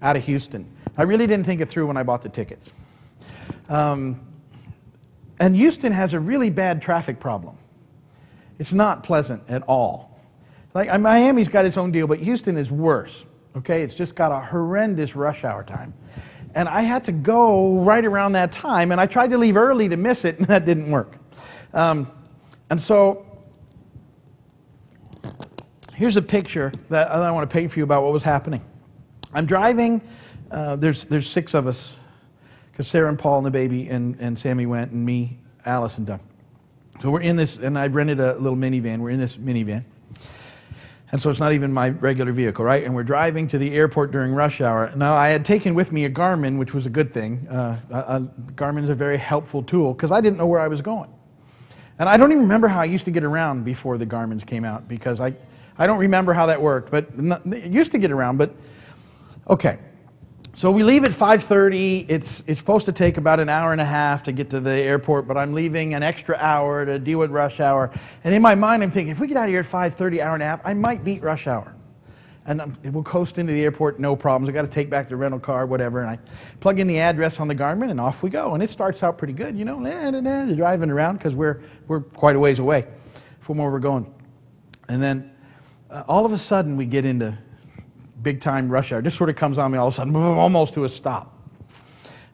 out 0.00 0.14
of 0.14 0.24
Houston. 0.26 0.64
I 0.96 1.02
really 1.02 1.26
didn't 1.26 1.44
think 1.44 1.60
it 1.60 1.66
through 1.66 1.88
when 1.88 1.96
I 1.96 2.04
bought 2.04 2.22
the 2.22 2.28
tickets. 2.28 2.70
Um, 3.68 4.20
and 5.40 5.56
Houston 5.56 5.90
has 5.90 6.14
a 6.14 6.20
really 6.20 6.50
bad 6.50 6.80
traffic 6.80 7.18
problem. 7.18 7.56
It's 8.60 8.72
not 8.72 9.02
pleasant 9.02 9.42
at 9.48 9.62
all. 9.62 10.20
Like 10.74 11.00
Miami's 11.00 11.48
got 11.48 11.64
its 11.64 11.76
own 11.76 11.90
deal, 11.90 12.06
but 12.06 12.20
Houston 12.20 12.56
is 12.56 12.70
worse. 12.70 13.24
Okay, 13.56 13.82
it's 13.82 13.96
just 13.96 14.14
got 14.14 14.30
a 14.30 14.38
horrendous 14.38 15.16
rush 15.16 15.42
hour 15.42 15.64
time 15.64 15.92
and 16.54 16.68
I 16.68 16.82
had 16.82 17.04
to 17.04 17.12
go 17.12 17.78
right 17.80 18.04
around 18.04 18.32
that 18.32 18.52
time, 18.52 18.92
and 18.92 19.00
I 19.00 19.06
tried 19.06 19.30
to 19.30 19.38
leave 19.38 19.56
early 19.56 19.88
to 19.88 19.96
miss 19.96 20.24
it, 20.24 20.38
and 20.38 20.46
that 20.46 20.64
didn't 20.64 20.90
work. 20.90 21.16
Um, 21.72 22.10
and 22.68 22.80
so, 22.80 23.26
here's 25.94 26.16
a 26.16 26.22
picture 26.22 26.72
that 26.88 27.10
I 27.10 27.30
want 27.30 27.48
to 27.48 27.52
paint 27.52 27.70
for 27.72 27.78
you 27.78 27.84
about 27.84 28.02
what 28.02 28.12
was 28.12 28.22
happening. 28.22 28.64
I'm 29.32 29.46
driving, 29.46 30.00
uh, 30.50 30.76
there's, 30.76 31.04
there's 31.04 31.28
six 31.28 31.54
of 31.54 31.66
us, 31.66 31.96
because 32.72 32.88
Sarah 32.88 33.08
and 33.08 33.18
Paul 33.18 33.38
and 33.38 33.46
the 33.46 33.50
baby 33.50 33.88
and, 33.88 34.16
and 34.18 34.38
Sammy 34.38 34.66
went, 34.66 34.90
and 34.92 35.04
me, 35.04 35.38
Alice, 35.64 35.98
and 35.98 36.06
Doug. 36.06 36.20
So 37.00 37.10
we're 37.10 37.22
in 37.22 37.36
this, 37.36 37.56
and 37.56 37.78
I've 37.78 37.94
rented 37.94 38.20
a 38.20 38.34
little 38.34 38.58
minivan. 38.58 38.98
We're 38.98 39.10
in 39.10 39.18
this 39.18 39.38
minivan. 39.38 39.84
And 41.12 41.20
so 41.20 41.30
it's 41.30 41.40
not 41.40 41.54
even 41.54 41.72
my 41.72 41.88
regular 41.88 42.30
vehicle, 42.30 42.64
right? 42.64 42.84
And 42.84 42.94
we're 42.94 43.04
driving 43.04 43.48
to 43.48 43.58
the 43.58 43.74
airport 43.74 44.12
during 44.12 44.32
rush 44.32 44.60
hour. 44.60 44.92
Now, 44.94 45.14
I 45.14 45.30
had 45.30 45.44
taken 45.44 45.74
with 45.74 45.92
me 45.92 46.04
a 46.04 46.10
Garmin, 46.10 46.58
which 46.58 46.74
was 46.74 46.84
a 46.84 46.90
good 46.90 47.10
thing. 47.10 47.48
Uh, 47.48 47.80
a, 47.90 48.20
Garmin's 48.52 48.90
a 48.90 48.94
very 48.94 49.16
helpful 49.16 49.62
tool 49.62 49.94
because 49.94 50.12
I 50.12 50.20
didn't 50.20 50.36
know 50.36 50.46
where 50.46 50.60
I 50.60 50.68
was 50.68 50.82
going. 50.82 51.10
And 51.98 52.08
I 52.08 52.16
don't 52.16 52.32
even 52.32 52.42
remember 52.42 52.68
how 52.68 52.80
I 52.80 52.84
used 52.84 53.06
to 53.06 53.10
get 53.10 53.24
around 53.24 53.64
before 53.64 53.96
the 53.96 54.06
Garmin's 54.06 54.44
came 54.44 54.64
out 54.64 54.86
because 54.86 55.20
I, 55.20 55.34
I 55.78 55.86
don't 55.86 55.98
remember 55.98 56.34
how 56.34 56.46
that 56.46 56.60
worked. 56.60 56.90
But 56.90 57.08
it 57.46 57.72
used 57.72 57.92
to 57.92 57.98
get 57.98 58.12
around, 58.12 58.36
but 58.36 58.54
okay. 59.48 59.78
So 60.60 60.70
we 60.70 60.82
leave 60.82 61.04
at 61.04 61.12
5:30. 61.12 62.04
It's 62.06 62.42
it's 62.46 62.58
supposed 62.58 62.84
to 62.84 62.92
take 62.92 63.16
about 63.16 63.40
an 63.40 63.48
hour 63.48 63.72
and 63.72 63.80
a 63.80 63.84
half 63.86 64.24
to 64.24 64.32
get 64.32 64.50
to 64.50 64.60
the 64.60 64.70
airport, 64.70 65.26
but 65.26 65.38
I'm 65.38 65.54
leaving 65.54 65.94
an 65.94 66.02
extra 66.02 66.36
hour 66.36 66.84
to 66.84 66.98
deal 66.98 67.18
with 67.18 67.30
rush 67.30 67.60
hour. 67.60 67.90
And 68.24 68.34
in 68.34 68.42
my 68.42 68.54
mind, 68.54 68.82
I'm 68.82 68.90
thinking, 68.90 69.10
if 69.10 69.18
we 69.18 69.26
get 69.26 69.38
out 69.38 69.44
of 69.44 69.50
here 69.52 69.60
at 69.60 69.64
5:30, 69.64 70.20
hour 70.20 70.34
and 70.34 70.42
a 70.42 70.44
half, 70.44 70.60
I 70.62 70.74
might 70.74 71.02
beat 71.02 71.22
rush 71.22 71.46
hour, 71.46 71.74
and 72.44 72.76
we'll 72.92 73.02
coast 73.02 73.38
into 73.38 73.54
the 73.54 73.64
airport, 73.64 74.00
no 74.00 74.14
problems. 74.14 74.50
I 74.50 74.52
got 74.52 74.66
to 74.66 74.68
take 74.68 74.90
back 74.90 75.08
the 75.08 75.16
rental 75.16 75.40
car, 75.40 75.64
whatever, 75.64 76.00
and 76.02 76.10
I 76.10 76.18
plug 76.60 76.78
in 76.78 76.86
the 76.86 76.98
address 76.98 77.40
on 77.40 77.48
the 77.48 77.54
Garmin, 77.54 77.90
and 77.90 77.98
off 77.98 78.22
we 78.22 78.28
go. 78.28 78.52
And 78.52 78.62
it 78.62 78.68
starts 78.68 79.02
out 79.02 79.16
pretty 79.16 79.32
good, 79.32 79.56
you 79.56 79.64
know, 79.64 79.78
nah, 79.78 80.10
nah, 80.10 80.20
nah, 80.20 80.54
driving 80.54 80.90
around 80.90 81.16
because 81.16 81.34
we're 81.34 81.62
we're 81.88 82.00
quite 82.00 82.36
a 82.36 82.38
ways 82.38 82.58
away 82.58 82.86
from 83.38 83.56
where 83.56 83.70
we're 83.70 83.78
going. 83.78 84.12
And 84.90 85.02
then 85.02 85.30
uh, 85.88 86.02
all 86.06 86.26
of 86.26 86.32
a 86.32 86.38
sudden, 86.38 86.76
we 86.76 86.84
get 86.84 87.06
into 87.06 87.34
big 88.22 88.40
time 88.40 88.68
rush 88.68 88.92
hour. 88.92 89.02
Just 89.02 89.16
sort 89.16 89.30
of 89.30 89.36
comes 89.36 89.58
on 89.58 89.72
me 89.72 89.78
all 89.78 89.88
of 89.88 89.94
a 89.94 89.96
sudden, 89.96 90.14
almost 90.16 90.74
to 90.74 90.84
a 90.84 90.88
stop. 90.88 91.36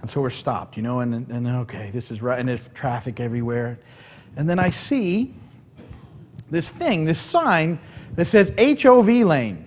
And 0.00 0.10
so 0.10 0.20
we're 0.20 0.30
stopped, 0.30 0.76
you 0.76 0.82
know, 0.82 1.00
and, 1.00 1.28
and 1.30 1.46
okay, 1.46 1.90
this 1.90 2.10
is 2.10 2.20
right, 2.22 2.38
and 2.38 2.48
there's 2.48 2.60
traffic 2.74 3.18
everywhere. 3.18 3.78
And 4.36 4.48
then 4.48 4.58
I 4.58 4.70
see 4.70 5.34
this 6.50 6.70
thing, 6.70 7.04
this 7.04 7.18
sign 7.18 7.78
that 8.14 8.26
says 8.26 8.52
HOV 8.58 9.08
lane. 9.08 9.64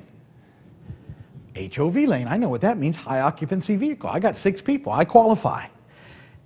HOV 1.55 1.95
lane, 1.95 2.27
I 2.27 2.37
know 2.37 2.47
what 2.47 2.61
that 2.61 2.77
means 2.77 2.95
high 2.95 3.21
occupancy 3.21 3.75
vehicle. 3.75 4.09
I 4.09 4.19
got 4.19 4.37
six 4.37 4.61
people, 4.61 4.91
I 4.91 5.03
qualify. 5.03 5.65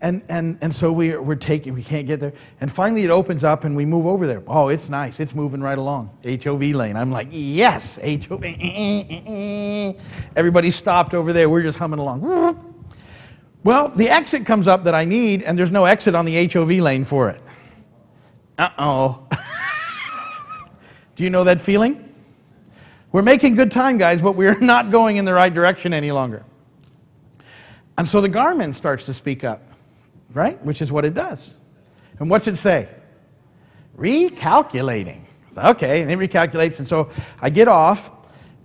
And, 0.04 0.22
and, 0.28 0.58
and 0.60 0.76
so 0.76 0.92
we, 0.92 1.16
we're 1.16 1.36
taking, 1.36 1.74
we 1.74 1.82
can't 1.82 2.06
get 2.06 2.20
there. 2.20 2.34
And 2.60 2.70
finally 2.70 3.06
it 3.06 3.10
opens 3.10 3.46
up 3.46 3.64
and 3.64 3.74
we 3.74 3.86
move 3.86 4.06
over 4.06 4.28
there. 4.28 4.44
Oh, 4.48 4.68
it's 4.68 4.90
nice. 4.90 5.22
It's 5.22 5.34
moving 5.34 5.62
right 5.62 5.78
along. 5.78 6.10
HOV 6.26 6.62
lane. 6.62 6.98
I'm 6.98 7.10
like, 7.10 7.30
yes, 7.32 7.98
HOV. 8.04 8.44
Everybody 10.36 10.70
stopped 10.72 11.14
over 11.14 11.32
there. 11.32 11.50
We're 11.50 11.62
just 11.62 11.80
humming 11.80 12.00
along. 12.00 12.76
Well, 13.64 13.88
the 13.96 14.10
exit 14.10 14.46
comes 14.46 14.68
up 14.68 14.84
that 14.84 14.94
I 14.94 15.06
need, 15.06 15.42
and 15.42 15.58
there's 15.58 15.72
no 15.72 15.86
exit 15.86 16.16
on 16.16 16.26
the 16.26 16.48
HOV 16.48 16.70
lane 16.72 17.06
for 17.06 17.30
it. 17.30 17.42
Uh 18.58 18.72
oh. 18.78 19.26
Do 21.16 21.24
you 21.24 21.30
know 21.30 21.46
that 21.46 21.62
feeling? 21.62 22.14
We're 23.14 23.22
making 23.22 23.56
good 23.56 23.72
time, 23.72 23.98
guys, 23.98 24.22
but 24.22 24.34
we're 24.34 24.60
not 24.60 24.92
going 24.92 25.16
in 25.16 25.24
the 25.24 25.34
right 25.34 25.54
direction 25.54 25.94
any 25.94 26.12
longer. 26.12 26.44
And 27.98 28.06
so 28.06 28.20
the 28.20 28.28
Garmin 28.30 28.76
starts 28.76 29.06
to 29.06 29.14
speak 29.14 29.46
up 29.46 29.62
right? 30.34 30.64
Which 30.64 30.82
is 30.82 30.92
what 30.92 31.06
it 31.06 31.14
does. 31.14 31.56
And 32.20 32.30
what's 32.30 32.48
it 32.48 32.58
say? 32.58 32.90
Recalculating. 33.98 35.22
Okay, 35.58 36.02
and 36.02 36.12
it 36.12 36.18
recalculates, 36.18 36.80
and 36.80 36.88
so 36.88 37.10
I 37.42 37.50
get 37.50 37.68
off, 37.68 38.12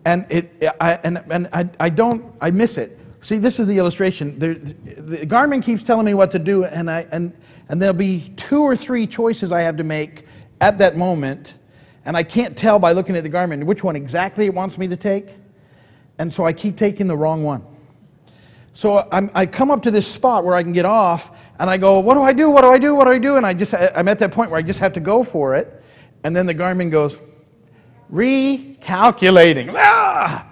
and 0.04 0.26
it, 0.30 0.64
I, 0.80 0.94
and, 1.04 1.22
and 1.30 1.48
I, 1.52 1.68
I 1.78 1.90
don't, 1.90 2.34
I 2.40 2.50
miss 2.50 2.78
it. 2.78 2.98
See, 3.22 3.36
this 3.36 3.60
is 3.60 3.66
the 3.66 3.76
illustration. 3.78 4.38
The, 4.38 4.54
the 4.54 5.26
Garmin 5.26 5.62
keeps 5.62 5.82
telling 5.82 6.06
me 6.06 6.14
what 6.14 6.30
to 6.30 6.38
do, 6.38 6.64
and, 6.64 6.90
I, 6.90 7.06
and, 7.12 7.36
and 7.68 7.82
there'll 7.82 7.94
be 7.94 8.32
two 8.36 8.62
or 8.62 8.74
three 8.74 9.06
choices 9.06 9.52
I 9.52 9.62
have 9.62 9.76
to 9.76 9.84
make 9.84 10.24
at 10.60 10.78
that 10.78 10.96
moment, 10.96 11.58
and 12.06 12.16
I 12.16 12.22
can't 12.22 12.56
tell 12.56 12.78
by 12.78 12.92
looking 12.92 13.16
at 13.16 13.22
the 13.22 13.30
Garmin 13.30 13.64
which 13.64 13.84
one 13.84 13.96
exactly 13.96 14.46
it 14.46 14.54
wants 14.54 14.78
me 14.78 14.88
to 14.88 14.96
take, 14.96 15.30
and 16.18 16.32
so 16.32 16.46
I 16.46 16.54
keep 16.54 16.78
taking 16.78 17.06
the 17.06 17.16
wrong 17.16 17.44
one. 17.44 17.64
So 18.72 19.08
I'm, 19.10 19.30
i 19.34 19.44
come 19.44 19.70
up 19.70 19.82
to 19.82 19.90
this 19.90 20.06
spot 20.06 20.44
where 20.44 20.54
I 20.54 20.62
can 20.62 20.72
get 20.72 20.84
off, 20.84 21.36
and 21.58 21.68
I 21.68 21.76
go, 21.76 21.98
What 22.00 22.14
do 22.14 22.22
I 22.22 22.32
do? 22.32 22.50
What 22.50 22.62
do 22.62 22.68
I 22.68 22.78
do? 22.78 22.94
What 22.94 23.04
do 23.04 23.10
I 23.10 23.18
do? 23.18 23.36
And 23.36 23.46
I 23.46 23.54
just, 23.54 23.74
I'm 23.74 24.08
at 24.08 24.18
that 24.20 24.32
point 24.32 24.50
where 24.50 24.58
I 24.58 24.62
just 24.62 24.80
have 24.80 24.92
to 24.94 25.00
go 25.00 25.22
for 25.22 25.54
it. 25.56 25.82
And 26.24 26.34
then 26.34 26.46
the 26.46 26.54
Garmin 26.54 26.90
goes, 26.90 27.18
Recalculating. 28.12 29.74
Ah! 29.76 30.46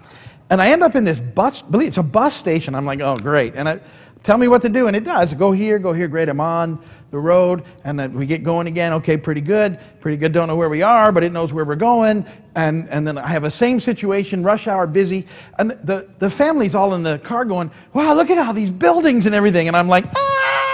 And 0.51 0.63
I 0.63 0.71
end 0.71 0.83
up 0.83 0.95
in 0.95 1.05
this 1.05 1.19
bus, 1.19 1.63
believe 1.63 1.89
it's 1.89 1.99
a 1.99 2.03
bus 2.03 2.35
station. 2.35 2.75
I'm 2.75 2.87
like, 2.87 3.01
Oh, 3.01 3.17
great. 3.17 3.55
And 3.55 3.69
I, 3.69 3.81
tell 4.27 4.39
me 4.39 4.49
what 4.49 4.61
to 4.63 4.69
do. 4.69 4.89
And 4.89 4.97
it 4.97 5.05
does. 5.05 5.33
Go 5.35 5.53
here, 5.53 5.79
go 5.79 5.93
here, 5.93 6.09
great. 6.09 6.29
I'm 6.29 6.41
on 6.41 6.81
the 7.13 7.19
road. 7.19 7.63
And 7.85 7.99
then 7.99 8.13
we 8.13 8.27
get 8.27 8.43
going 8.43 8.67
again. 8.67 8.93
Okay, 8.95 9.17
pretty 9.17 9.41
good. 9.41 9.79
Pretty 10.01 10.17
good. 10.17 10.33
Don't 10.33 10.49
know 10.49 10.57
where 10.57 10.69
we 10.69 10.83
are, 10.83 11.13
but 11.13 11.23
it 11.23 11.33
knows 11.33 11.53
where 11.53 11.65
we're 11.65 11.77
going. 11.77 12.27
And, 12.57 12.89
and 12.89 13.07
then 13.07 13.19
I 13.19 13.29
have 13.29 13.45
a 13.45 13.51
same 13.51 13.79
situation, 13.79 14.43
rush 14.43 14.67
hour, 14.67 14.89
busy. 14.89 15.27
And 15.59 15.71
the, 15.85 16.09
the 16.19 16.29
family's 16.29 16.75
all 16.75 16.95
in 16.95 17.05
the 17.05 17.21
car 17.21 17.45
going, 17.45 17.71
wow, 17.93 18.15
look 18.15 18.31
at 18.31 18.39
all 18.39 18.53
these 18.53 18.71
buildings 18.71 19.27
and 19.27 19.35
everything. 19.35 19.69
And 19.69 19.77
I'm 19.77 19.89
like, 19.89 20.07
ah, 20.17 20.66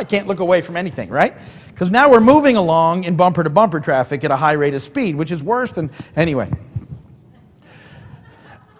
I 0.00 0.04
can't 0.04 0.26
look 0.26 0.40
away 0.40 0.62
from 0.62 0.78
anything, 0.78 1.10
right? 1.10 1.34
Because 1.68 1.90
now 1.90 2.10
we're 2.10 2.20
moving 2.20 2.56
along 2.56 3.04
in 3.04 3.16
bumper 3.16 3.44
to 3.44 3.50
bumper 3.50 3.80
traffic 3.80 4.24
at 4.24 4.30
a 4.30 4.36
high 4.36 4.54
rate 4.54 4.72
of 4.72 4.80
speed, 4.80 5.14
which 5.14 5.30
is 5.30 5.42
worse 5.42 5.72
than, 5.72 5.90
anyway. 6.16 6.50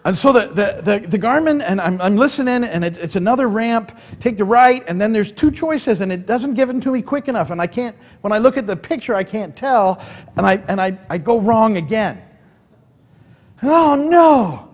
And 0.07 0.17
so 0.17 0.33
the, 0.33 0.47
the, 0.47 0.81
the, 0.83 1.07
the 1.07 1.19
Garmin, 1.19 1.63
and 1.63 1.79
I'm, 1.79 2.01
I'm 2.01 2.17
listening, 2.17 2.65
and 2.65 2.83
it, 2.83 2.97
it's 2.97 3.17
another 3.17 3.51
ramp, 3.51 3.99
take 4.19 4.39
the 4.39 4.47
right, 4.47 4.83
and 4.89 4.99
then 4.99 5.13
there's 5.13 5.31
two 5.31 5.51
choices, 5.51 6.01
and 6.01 6.11
it 6.11 6.25
doesn't 6.25 6.55
give 6.55 6.69
them 6.69 6.81
to 6.81 6.91
me 6.91 7.03
quick 7.03 7.29
enough. 7.29 7.51
And 7.51 7.61
I 7.61 7.67
can't, 7.67 7.95
when 8.23 8.33
I 8.33 8.39
look 8.39 8.57
at 8.57 8.67
the 8.67 8.77
picture, 8.77 9.15
I 9.15 9.25
can't 9.25 9.55
tell, 9.55 10.03
and 10.39 10.47
I, 10.47 10.57
and 10.69 10.81
I, 10.81 10.99
I 11.11 11.19
go 11.19 11.39
wrong 11.39 11.77
again. 11.77 12.23
Oh 13.63 13.95
no! 13.95 14.71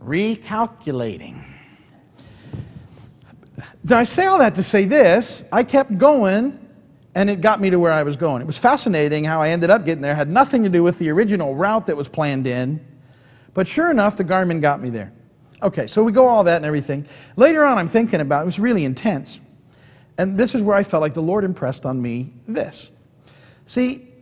Recalculating. 0.00 1.42
Now, 3.88 3.98
I 3.98 4.04
say 4.04 4.26
all 4.26 4.38
that 4.38 4.54
to 4.56 4.62
say 4.62 4.84
this 4.84 5.44
I 5.52 5.62
kept 5.62 5.96
going, 5.96 6.58
and 7.14 7.30
it 7.30 7.40
got 7.40 7.60
me 7.60 7.70
to 7.70 7.78
where 7.78 7.92
I 7.92 8.02
was 8.02 8.16
going. 8.16 8.42
It 8.42 8.46
was 8.46 8.58
fascinating 8.58 9.24
how 9.24 9.40
I 9.40 9.50
ended 9.50 9.70
up 9.70 9.84
getting 9.84 10.02
there. 10.02 10.12
It 10.12 10.16
had 10.16 10.30
nothing 10.30 10.62
to 10.64 10.68
do 10.68 10.82
with 10.82 10.98
the 10.98 11.10
original 11.10 11.54
route 11.54 11.86
that 11.86 11.96
was 11.96 12.08
planned 12.08 12.46
in 12.46 12.84
but 13.56 13.66
sure 13.66 13.90
enough, 13.90 14.18
the 14.18 14.24
Garmin 14.24 14.60
got 14.60 14.82
me 14.82 14.90
there. 14.90 15.14
Okay, 15.62 15.86
so 15.86 16.04
we 16.04 16.12
go 16.12 16.26
all 16.26 16.44
that 16.44 16.56
and 16.56 16.66
everything. 16.66 17.06
Later 17.36 17.64
on, 17.64 17.78
I'm 17.78 17.88
thinking 17.88 18.20
about 18.20 18.40
it, 18.40 18.42
it 18.42 18.44
was 18.44 18.58
really 18.58 18.84
intense. 18.84 19.40
And 20.18 20.36
this 20.36 20.54
is 20.54 20.60
where 20.60 20.76
I 20.76 20.82
felt 20.82 21.00
like 21.00 21.14
the 21.14 21.22
Lord 21.22 21.42
impressed 21.42 21.86
on 21.86 22.00
me 22.00 22.34
this. 22.46 22.90
See, 23.64 24.12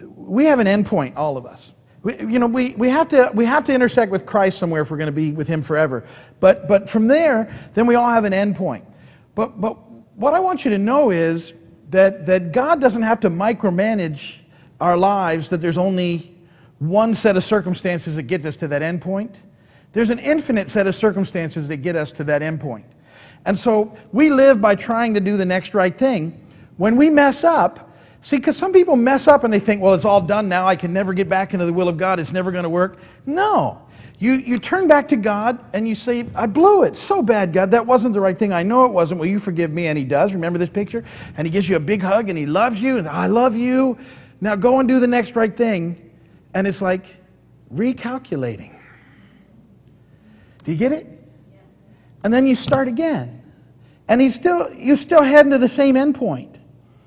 we 0.00 0.44
have 0.44 0.60
an 0.60 0.68
endpoint, 0.68 1.14
all 1.16 1.36
of 1.36 1.46
us. 1.46 1.72
We, 2.04 2.16
you 2.18 2.38
know, 2.38 2.46
we, 2.46 2.76
we, 2.76 2.88
have 2.90 3.08
to, 3.08 3.32
we 3.34 3.44
have 3.44 3.64
to 3.64 3.74
intersect 3.74 4.12
with 4.12 4.24
Christ 4.24 4.58
somewhere 4.58 4.82
if 4.82 4.90
we're 4.92 4.98
going 4.98 5.06
to 5.06 5.12
be 5.12 5.32
with 5.32 5.48
Him 5.48 5.62
forever. 5.62 6.04
But, 6.38 6.68
but 6.68 6.88
from 6.88 7.08
there, 7.08 7.52
then 7.74 7.88
we 7.88 7.96
all 7.96 8.08
have 8.08 8.24
an 8.24 8.32
endpoint. 8.32 8.84
But, 9.34 9.60
but 9.60 9.72
what 10.16 10.34
I 10.34 10.40
want 10.40 10.64
you 10.64 10.70
to 10.70 10.78
know 10.78 11.10
is 11.10 11.54
that, 11.90 12.26
that 12.26 12.52
God 12.52 12.80
doesn't 12.80 13.02
have 13.02 13.20
to 13.20 13.30
micromanage 13.30 14.36
our 14.80 14.96
lives, 14.96 15.50
that 15.50 15.60
there's 15.60 15.78
only 15.78 16.36
one 16.78 17.14
set 17.14 17.36
of 17.36 17.44
circumstances 17.44 18.16
that 18.16 18.24
gets 18.24 18.46
us 18.46 18.56
to 18.56 18.68
that 18.68 18.82
end 18.82 19.02
point. 19.02 19.40
There's 19.92 20.10
an 20.10 20.18
infinite 20.18 20.68
set 20.68 20.86
of 20.86 20.94
circumstances 20.94 21.68
that 21.68 21.78
get 21.78 21.96
us 21.96 22.12
to 22.12 22.24
that 22.24 22.42
end 22.42 22.60
point. 22.60 22.86
And 23.44 23.58
so 23.58 23.96
we 24.12 24.30
live 24.30 24.60
by 24.60 24.74
trying 24.74 25.14
to 25.14 25.20
do 25.20 25.36
the 25.36 25.44
next 25.44 25.74
right 25.74 25.96
thing. 25.96 26.46
When 26.76 26.96
we 26.96 27.10
mess 27.10 27.44
up, 27.44 27.89
see, 28.20 28.36
because 28.36 28.56
some 28.56 28.72
people 28.72 28.96
mess 28.96 29.28
up 29.28 29.44
and 29.44 29.52
they 29.52 29.58
think, 29.60 29.82
well, 29.82 29.94
it's 29.94 30.04
all 30.04 30.20
done 30.20 30.48
now. 30.48 30.66
I 30.66 30.76
can 30.76 30.92
never 30.92 31.14
get 31.14 31.28
back 31.28 31.54
into 31.54 31.66
the 31.66 31.72
will 31.72 31.88
of 31.88 31.96
God. 31.96 32.20
It's 32.20 32.32
never 32.32 32.52
going 32.52 32.64
to 32.64 32.70
work. 32.70 32.98
No. 33.26 33.82
You, 34.18 34.32
you 34.32 34.58
turn 34.58 34.86
back 34.86 35.08
to 35.08 35.16
God 35.16 35.58
and 35.72 35.88
you 35.88 35.94
say, 35.94 36.26
I 36.34 36.46
blew 36.46 36.82
it 36.82 36.96
so 36.96 37.22
bad, 37.22 37.54
God. 37.54 37.70
That 37.70 37.86
wasn't 37.86 38.12
the 38.12 38.20
right 38.20 38.38
thing. 38.38 38.52
I 38.52 38.62
know 38.62 38.84
it 38.84 38.92
wasn't. 38.92 39.18
Will 39.18 39.28
you 39.28 39.38
forgive 39.38 39.70
me? 39.70 39.86
And 39.86 39.96
He 39.96 40.04
does. 40.04 40.34
Remember 40.34 40.58
this 40.58 40.68
picture? 40.68 41.04
And 41.38 41.46
He 41.46 41.50
gives 41.50 41.68
you 41.68 41.76
a 41.76 41.80
big 41.80 42.02
hug 42.02 42.28
and 42.28 42.36
He 42.36 42.44
loves 42.46 42.82
you. 42.82 42.98
And 42.98 43.08
I 43.08 43.28
love 43.28 43.56
you. 43.56 43.96
Now 44.42 44.56
go 44.56 44.78
and 44.78 44.88
do 44.88 45.00
the 45.00 45.06
next 45.06 45.36
right 45.36 45.56
thing. 45.56 46.10
And 46.52 46.66
it's 46.66 46.82
like 46.82 47.16
recalculating. 47.72 48.78
Do 50.64 50.72
you 50.72 50.78
get 50.78 50.92
it? 50.92 51.06
And 52.22 52.32
then 52.32 52.46
you 52.46 52.54
start 52.54 52.88
again. 52.88 53.42
And 54.08 54.20
he's 54.20 54.34
still, 54.34 54.72
you're 54.74 54.96
still 54.96 55.22
heading 55.22 55.52
to 55.52 55.58
the 55.58 55.68
same 55.68 55.94
endpoint 55.94 56.49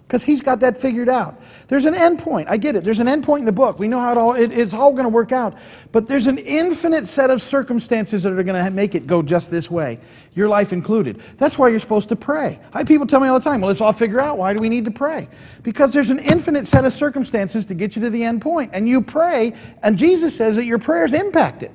because 0.08 0.24
he's 0.24 0.42
got 0.42 0.60
that 0.60 0.78
figured 0.78 1.10
out. 1.10 1.42
There's 1.70 1.86
an 1.86 1.94
endpoint. 1.96 2.46
I 2.48 2.58
get 2.58 2.76
it. 2.76 2.84
There's 2.84 3.00
an 3.00 3.08
endpoint 3.08 3.40
in 3.40 3.46
the 3.46 3.52
book. 3.52 3.80
We 3.80 3.88
know 3.88 4.00
how 4.00 4.12
it 4.12 4.18
all, 4.18 4.34
it, 4.34 4.52
it's 4.52 4.74
all 4.74 4.92
going 4.92 5.06
to 5.06 5.10
work 5.10 5.32
out. 5.32 5.58
But 5.92 6.08
there's 6.08 6.28
an 6.28 6.38
infinite 6.38 7.08
set 7.08 7.30
of 7.30 7.42
circumstances 7.42 8.24
that 8.24 8.34
are 8.34 8.44
going 8.44 8.64
to 8.64 8.72
make 8.72 8.96
it 8.96 9.08
go 9.08 9.22
just 9.22 9.50
this 9.50 9.72
way, 9.72 10.00
your 10.36 10.50
life 10.50 10.74
included. 10.74 11.22
That's 11.38 11.58
why 11.58 11.70
you're 11.70 11.80
supposed 11.80 12.10
to 12.10 12.16
pray. 12.16 12.60
I 12.74 12.84
people 12.84 13.08
tell 13.08 13.22
me 13.22 13.28
all 13.28 13.40
the 13.40 13.44
time, 13.44 13.62
well, 13.62 13.70
let's 13.70 13.82
all 13.82 13.94
figure 13.94 14.22
out 14.22 14.38
why 14.38 14.54
do 14.54 14.62
we 14.62 14.70
need 14.70 14.86
to 14.86 14.92
pray? 14.92 15.28
Because 15.64 15.94
there's 15.94 16.10
an 16.10 16.20
infinite 16.20 16.68
set 16.68 16.86
of 16.86 16.94
circumstances 16.94 17.66
to 17.68 17.74
get 17.74 17.96
you 17.96 18.02
to 18.04 18.10
the 18.10 18.24
end 18.24 18.42
point. 18.42 18.72
And 18.74 18.88
you 18.88 19.02
pray, 19.02 19.54
and 19.82 19.98
Jesus 19.98 20.36
says 20.36 20.58
that 20.58 20.66
your 20.66 20.80
prayers 20.80 21.14
impact 21.14 21.64
it. 21.64 21.72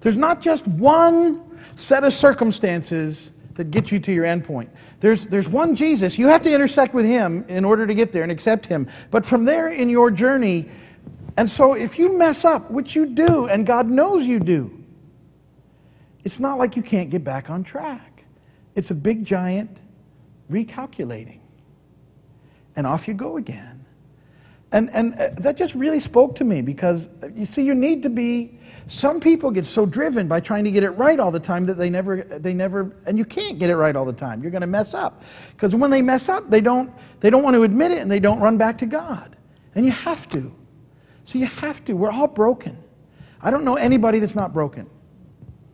There's 0.00 0.16
not 0.16 0.42
just 0.42 0.66
one 0.66 1.42
set 1.76 2.04
of 2.04 2.12
circumstances 2.12 3.32
that 3.54 3.70
get 3.70 3.92
you 3.92 4.00
to 4.00 4.12
your 4.12 4.24
end 4.24 4.44
point. 4.44 4.70
There's, 5.00 5.26
there's 5.26 5.48
one 5.48 5.74
Jesus. 5.74 6.18
You 6.18 6.28
have 6.28 6.42
to 6.42 6.52
intersect 6.52 6.94
with 6.94 7.04
him 7.04 7.44
in 7.48 7.64
order 7.64 7.86
to 7.86 7.94
get 7.94 8.12
there 8.12 8.22
and 8.22 8.32
accept 8.32 8.66
him. 8.66 8.88
But 9.10 9.24
from 9.24 9.44
there 9.44 9.68
in 9.68 9.88
your 9.88 10.10
journey, 10.10 10.68
and 11.36 11.48
so 11.48 11.74
if 11.74 11.98
you 11.98 12.16
mess 12.16 12.44
up, 12.44 12.70
which 12.70 12.94
you 12.94 13.06
do, 13.06 13.46
and 13.46 13.66
God 13.66 13.88
knows 13.88 14.24
you 14.24 14.40
do, 14.40 14.84
it's 16.24 16.40
not 16.40 16.58
like 16.58 16.76
you 16.76 16.82
can't 16.82 17.10
get 17.10 17.22
back 17.22 17.50
on 17.50 17.64
track. 17.64 18.24
It's 18.74 18.90
a 18.90 18.94
big 18.94 19.24
giant 19.24 19.78
recalculating. 20.50 21.40
And 22.76 22.86
off 22.86 23.06
you 23.06 23.14
go 23.14 23.36
again. 23.36 23.73
And, 24.74 24.90
and 24.90 25.14
uh, 25.14 25.30
that 25.36 25.56
just 25.56 25.76
really 25.76 26.00
spoke 26.00 26.34
to 26.34 26.44
me 26.44 26.60
because 26.60 27.08
uh, 27.22 27.28
you 27.28 27.44
see, 27.44 27.62
you 27.62 27.76
need 27.76 28.02
to 28.02 28.10
be 28.10 28.58
some 28.88 29.20
people 29.20 29.52
get 29.52 29.64
so 29.64 29.86
driven 29.86 30.26
by 30.26 30.40
trying 30.40 30.64
to 30.64 30.72
get 30.72 30.82
it 30.82 30.90
right 30.90 31.20
all 31.20 31.30
the 31.30 31.38
time 31.38 31.64
that 31.66 31.74
they 31.74 31.88
never, 31.88 32.22
they 32.24 32.52
never, 32.52 32.96
and 33.06 33.16
you 33.16 33.24
can't 33.24 33.60
get 33.60 33.70
it 33.70 33.76
right 33.76 33.94
all 33.94 34.04
the 34.04 34.12
time. 34.12 34.42
You're 34.42 34.50
going 34.50 34.62
to 34.62 34.66
mess 34.66 34.92
up. 34.92 35.22
Because 35.52 35.76
when 35.76 35.92
they 35.92 36.02
mess 36.02 36.28
up, 36.28 36.50
they 36.50 36.60
don't, 36.60 36.92
they 37.20 37.30
don't 37.30 37.44
want 37.44 37.54
to 37.54 37.62
admit 37.62 37.92
it 37.92 37.98
and 37.98 38.10
they 38.10 38.18
don't 38.18 38.40
run 38.40 38.58
back 38.58 38.76
to 38.78 38.86
God. 38.86 39.36
And 39.76 39.86
you 39.86 39.92
have 39.92 40.28
to. 40.30 40.52
So 41.22 41.38
you 41.38 41.46
have 41.46 41.84
to. 41.84 41.92
We're 41.92 42.10
all 42.10 42.26
broken. 42.26 42.76
I 43.40 43.52
don't 43.52 43.64
know 43.64 43.76
anybody 43.76 44.18
that's 44.18 44.34
not 44.34 44.52
broken. 44.52 44.90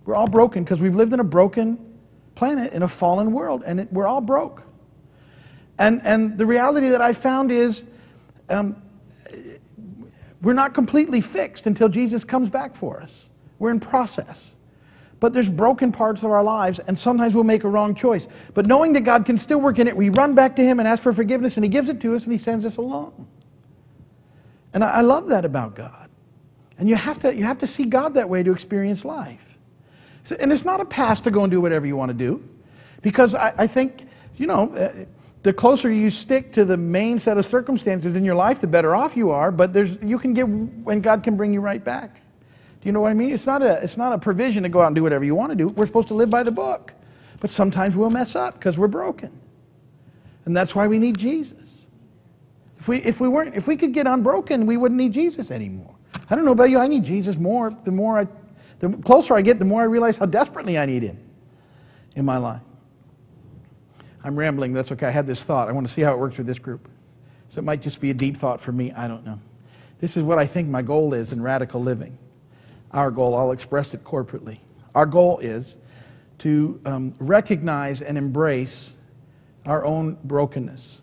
We're 0.05 0.15
all 0.15 0.29
broken 0.29 0.63
because 0.63 0.83
we've 0.83 0.95
lived 0.95 1.15
in 1.15 1.21
a 1.21 1.25
broken 1.25 1.99
planet, 2.35 2.75
in 2.75 2.83
a 2.83 2.89
fallen 2.89 3.33
world, 3.33 3.63
and 3.65 3.81
it, 3.81 3.91
we're 3.91 4.07
all 4.07 4.21
broke. 4.21 4.63
And, 5.79 6.03
and 6.05 6.37
the 6.37 6.45
reality 6.45 6.91
that 6.91 7.01
I 7.01 7.15
found 7.15 7.51
is 7.51 7.85
um, 8.51 8.83
we're 10.43 10.55
not 10.55 10.75
completely 10.75 11.21
fixed 11.21 11.67
until 11.67 11.89
Jesus 11.89 12.25
comes 12.25 12.51
back 12.51 12.75
for 12.75 13.01
us. 13.01 13.29
We're 13.59 13.71
in 13.71 13.81
process. 13.81 14.55
But 15.21 15.35
there's 15.35 15.51
broken 15.51 15.93
parts 15.93 16.23
of 16.23 16.31
our 16.31 16.43
lives, 16.43 16.79
and 16.79 16.97
sometimes 16.97 17.35
we'll 17.35 17.45
make 17.45 17.65
a 17.65 17.69
wrong 17.69 17.95
choice. 17.95 18.27
But 18.55 18.67
knowing 18.67 18.95
that 18.95 19.03
God 19.03 19.27
can 19.27 19.37
still 19.37 19.61
work 19.61 19.79
in 19.79 19.87
it, 19.87 19.95
we 19.95 20.09
run 20.09 20.35
back 20.35 20.57
to 20.57 20.65
Him 20.65 20.79
and 20.79 20.89
ask 20.89 21.03
for 21.03 21.13
forgiveness, 21.13 21.59
and 21.59 21.65
He 21.65 21.69
gives 21.69 21.91
it 21.91 22.01
to 22.01 22.15
us, 22.15 22.25
and 22.25 22.33
He 22.33 22.39
sends 22.39 22.65
us 22.65 22.79
along. 22.79 23.27
And 24.73 24.83
I, 24.83 25.03
love 25.03 25.29
that 25.29 25.45
about 25.45 25.75
God. 25.75 26.09
And 26.79 26.89
you 26.89 26.95
have 26.95 27.19
to, 27.19 27.35
you 27.35 27.45
have 27.45 27.59
to 27.59 27.67
see 27.67 27.85
God 27.85 28.15
that 28.15 28.29
way 28.29 28.43
to 28.43 28.53
experience 28.53 29.05
life. 29.05 29.59
So, 30.23 30.37
and 30.41 30.53
it's 30.53 30.65
not 30.65 30.81
a 30.81 30.85
pass 30.85 31.21
to 31.23 31.31
go 31.31 31.43
and 31.43 31.51
do 31.51 31.61
whatever 31.61 31.87
you 31.87 31.97
want 31.97 32.11
to 32.11 32.17
do, 32.17 32.43
because 33.03 33.35
I, 33.35 33.53
I 33.59 33.67
think 33.67 34.07
you 34.41 34.47
know, 34.47 34.73
uh, 34.75 35.05
the 35.43 35.53
closer 35.53 35.91
you 35.91 36.11
stick 36.11 36.53
to 36.53 36.65
the 36.65 36.77
main 36.77 37.19
set 37.19 37.39
of 37.39 37.47
circumstances 37.47 38.17
in 38.17 38.25
your 38.25 38.35
life, 38.35 38.61
the 38.61 38.67
better 38.67 38.95
off 38.95 39.17
you 39.17 39.31
are. 39.31 39.51
But 39.51 39.73
there's, 39.73 39.97
you 40.03 40.19
can 40.19 40.35
get, 40.35 40.45
when 40.45 41.01
God 41.01 41.23
can 41.23 41.37
bring 41.37 41.55
you 41.55 41.61
right 41.61 41.83
back. 41.83 42.17
Do 42.81 42.89
you 42.89 42.93
know 42.93 43.01
what 43.01 43.11
I 43.11 43.15
mean? 43.15 43.33
It's 43.33 43.47
not, 43.47 43.63
a, 43.63 43.83
it's 43.83 43.97
not 43.97 44.13
a 44.13 44.19
provision 44.19 44.63
to 44.63 44.69
go 44.69 44.81
out 44.81 44.89
and 44.89 44.97
do 44.97 45.03
whatever 45.03 45.25
you 45.25 45.35
want 45.35 45.51
to 45.51 45.57
do. 45.57 45.69
We're 45.69 45.87
supposed 45.87 46.09
to 46.09 46.15
live 46.15 46.31
by 46.31 46.43
the 46.43 46.53
book. 46.53 46.95
But 47.41 47.51
sometimes 47.51 47.97
we'll 47.97 48.11
mess 48.11 48.37
up 48.37 48.55
because 48.55 48.79
we're 48.79 48.89
broken. 48.89 49.31
And 50.45 50.57
that's 50.57 50.75
why 50.75 50.87
we 50.87 50.99
need 50.99 51.19
Jesus. 51.19 51.87
If 52.79 52.89
we, 52.89 52.99
if 52.99 53.21
we 53.21 53.29
weren't, 53.29 53.55
if 53.55 53.67
we 53.67 53.77
could 53.77 53.93
get 53.93 54.07
unbroken, 54.07 54.67
we 54.67 54.77
wouldn't 54.77 54.99
need 54.99 55.13
Jesus 55.13 55.51
anymore. 55.51 55.95
I 56.29 56.35
don't 56.35 56.45
know 56.45 56.53
about 56.53 56.71
you, 56.71 56.79
I 56.79 56.87
need 56.87 57.05
Jesus 57.05 57.37
more. 57.37 57.77
The 57.85 57.91
more 57.91 58.21
I, 58.21 58.29
the 58.79 58.91
closer 58.91 59.35
I 59.35 59.43
get, 59.43 59.59
the 59.59 59.65
more 59.65 59.83
I 59.83 59.85
realize 59.85 60.17
how 60.17 60.27
desperately 60.27 60.79
I 60.79 60.87
need 60.87 61.03
him 61.03 61.19
in 62.15 62.25
my 62.25 62.39
life. 62.39 62.63
I'm 64.23 64.37
rambling, 64.37 64.73
that's 64.73 64.93
okay. 64.93 65.07
I 65.07 65.11
had 65.11 65.27
this 65.27 65.43
thought. 65.43 65.69
I 65.69 65.73
want 65.73 65.87
to 65.87 65.93
see 65.93 66.03
how 66.03 66.13
it 66.13 66.19
works 66.19 66.39
with 66.39 66.47
this 66.47 66.59
group. 66.59 66.89
So 67.49 67.59
it 67.59 67.65
might 67.65 67.83
just 67.83 68.01
be 68.01 68.11
a 68.11 68.15
deep 68.15 68.37
thought 68.37 68.61
for 68.61 68.73
me. 68.73 68.93
I 68.93 69.09
don't 69.09 69.25
know. 69.25 69.41
This 69.99 70.17
is 70.17 70.23
what 70.23 70.39
I 70.39 70.47
think 70.47 70.69
my 70.69 70.83
goal 70.83 71.15
is 71.15 71.33
in 71.33 71.43
radical 71.43 71.83
living. 71.83 72.17
Our 72.93 73.11
goal, 73.11 73.37
I'll 73.37 73.53
express 73.53 73.95
it 73.95 74.05
corporately. 74.05 74.59
Our 74.95 75.07
goal 75.07 75.39
is 75.39 75.77
to 76.39 76.81
um, 76.85 77.15
recognize 77.19 78.03
and 78.03 78.17
embrace 78.17 78.93
our 79.67 79.85
own 79.85 80.17
brokenness 80.25 81.01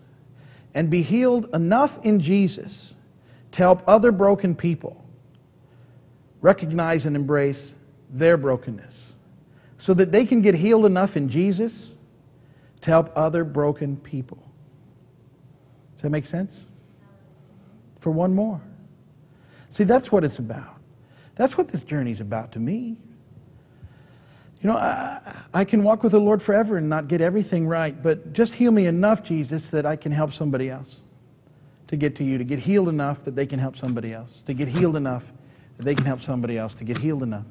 and 0.74 0.90
be 0.90 1.02
healed 1.02 1.54
enough 1.54 2.04
in 2.04 2.20
Jesus 2.20 2.94
to 3.52 3.58
help 3.58 3.82
other 3.86 4.12
broken 4.12 4.54
people 4.54 5.04
recognize 6.40 7.06
and 7.06 7.16
embrace 7.16 7.74
their 8.10 8.36
brokenness 8.36 9.14
so 9.76 9.94
that 9.94 10.12
they 10.12 10.24
can 10.24 10.42
get 10.42 10.54
healed 10.54 10.86
enough 10.86 11.16
in 11.16 11.28
Jesus 11.28 11.92
to 12.82 12.90
help 12.90 13.10
other 13.16 13.44
broken 13.44 13.96
people. 13.96 14.38
Does 15.94 16.02
that 16.02 16.10
make 16.10 16.26
sense? 16.26 16.66
For 18.00 18.10
one 18.10 18.34
more. 18.34 18.60
See, 19.70 19.84
that's 19.84 20.12
what 20.12 20.24
it's 20.24 20.38
about. 20.38 20.76
That's 21.34 21.58
what 21.58 21.68
this 21.68 21.82
journey's 21.82 22.20
about 22.20 22.52
to 22.52 22.58
me. 22.58 22.96
You 24.60 24.70
know, 24.70 24.76
I, 24.76 25.20
I, 25.54 25.64
can 25.64 25.84
walk 25.84 26.02
with 26.02 26.12
the 26.12 26.20
Lord 26.20 26.42
forever 26.42 26.76
and 26.76 26.88
not 26.88 27.06
get 27.06 27.20
everything 27.20 27.68
right, 27.68 28.00
but 28.02 28.32
just 28.32 28.54
heal 28.54 28.72
me 28.72 28.86
enough, 28.86 29.22
Jesus, 29.22 29.70
that 29.70 29.86
I 29.86 29.94
can 29.94 30.10
help 30.10 30.32
somebody 30.32 30.68
else 30.68 31.00
to 31.86 31.96
get 31.96 32.16
to 32.16 32.24
you, 32.24 32.38
to 32.38 32.44
get 32.44 32.58
healed 32.58 32.88
enough 32.88 33.24
that 33.24 33.36
they 33.36 33.46
can 33.46 33.60
help 33.60 33.76
somebody 33.76 34.12
else, 34.12 34.42
to 34.42 34.54
get 34.54 34.66
healed 34.66 34.96
enough 34.96 35.32
that 35.76 35.84
they 35.84 35.94
can 35.94 36.04
help 36.04 36.20
somebody 36.20 36.58
else, 36.58 36.74
to 36.74 36.84
get 36.84 36.98
healed 36.98 37.22
enough. 37.22 37.46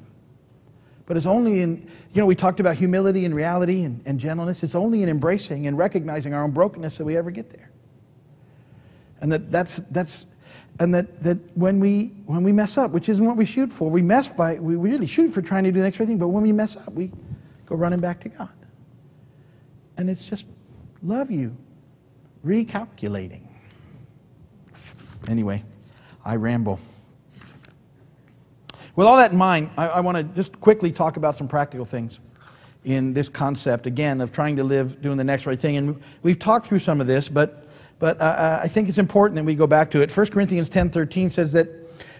But 1.08 1.16
it's 1.16 1.26
only 1.26 1.62
in, 1.62 1.88
you 2.12 2.20
know, 2.20 2.26
we 2.26 2.34
talked 2.34 2.60
about 2.60 2.76
humility 2.76 3.24
and 3.24 3.34
reality 3.34 3.84
and, 3.84 4.02
and 4.04 4.20
gentleness. 4.20 4.62
It's 4.62 4.74
only 4.74 5.02
in 5.02 5.08
embracing 5.08 5.66
and 5.66 5.76
recognizing 5.78 6.34
our 6.34 6.44
own 6.44 6.50
brokenness 6.50 6.98
that 6.98 7.04
we 7.04 7.16
ever 7.16 7.30
get 7.30 7.48
there. 7.48 7.70
And 9.22 9.32
that, 9.32 9.50
that's, 9.50 9.76
that's, 9.90 10.26
and 10.78 10.94
that, 10.94 11.22
that 11.22 11.38
when, 11.56 11.80
we, 11.80 12.08
when 12.26 12.42
we 12.44 12.52
mess 12.52 12.76
up, 12.76 12.90
which 12.90 13.08
isn't 13.08 13.24
what 13.24 13.38
we 13.38 13.46
shoot 13.46 13.72
for, 13.72 13.90
we 13.90 14.02
mess 14.02 14.28
by, 14.28 14.56
we 14.56 14.76
really 14.76 15.06
shoot 15.06 15.28
for 15.28 15.40
trying 15.40 15.64
to 15.64 15.72
do 15.72 15.78
the 15.78 15.84
next 15.84 15.98
right 15.98 16.06
thing, 16.06 16.18
but 16.18 16.28
when 16.28 16.42
we 16.42 16.52
mess 16.52 16.76
up, 16.76 16.92
we 16.92 17.10
go 17.64 17.74
running 17.74 18.00
back 18.00 18.20
to 18.20 18.28
God. 18.28 18.50
And 19.96 20.10
it's 20.10 20.26
just 20.26 20.44
love 21.02 21.30
you, 21.30 21.56
recalculating. 22.44 23.44
Anyway, 25.26 25.64
I 26.22 26.36
ramble. 26.36 26.78
With 28.98 29.06
all 29.06 29.16
that 29.18 29.30
in 29.30 29.38
mind, 29.38 29.70
I, 29.76 29.86
I 29.86 30.00
want 30.00 30.16
to 30.16 30.24
just 30.24 30.60
quickly 30.60 30.90
talk 30.90 31.18
about 31.18 31.36
some 31.36 31.46
practical 31.46 31.84
things 31.84 32.18
in 32.84 33.12
this 33.12 33.28
concept, 33.28 33.86
again, 33.86 34.20
of 34.20 34.32
trying 34.32 34.56
to 34.56 34.64
live 34.64 35.00
doing 35.00 35.16
the 35.16 35.22
next 35.22 35.46
right 35.46 35.56
thing. 35.56 35.76
And 35.76 36.02
we've 36.24 36.36
talked 36.40 36.66
through 36.66 36.80
some 36.80 37.00
of 37.00 37.06
this, 37.06 37.28
but, 37.28 37.68
but 38.00 38.20
uh, 38.20 38.58
I 38.60 38.66
think 38.66 38.88
it's 38.88 38.98
important 38.98 39.36
that 39.36 39.44
we 39.44 39.54
go 39.54 39.68
back 39.68 39.92
to 39.92 40.00
it. 40.00 40.10
1 40.10 40.26
Corinthians 40.30 40.68
10.13 40.68 41.30
says 41.30 41.52
that 41.52 41.68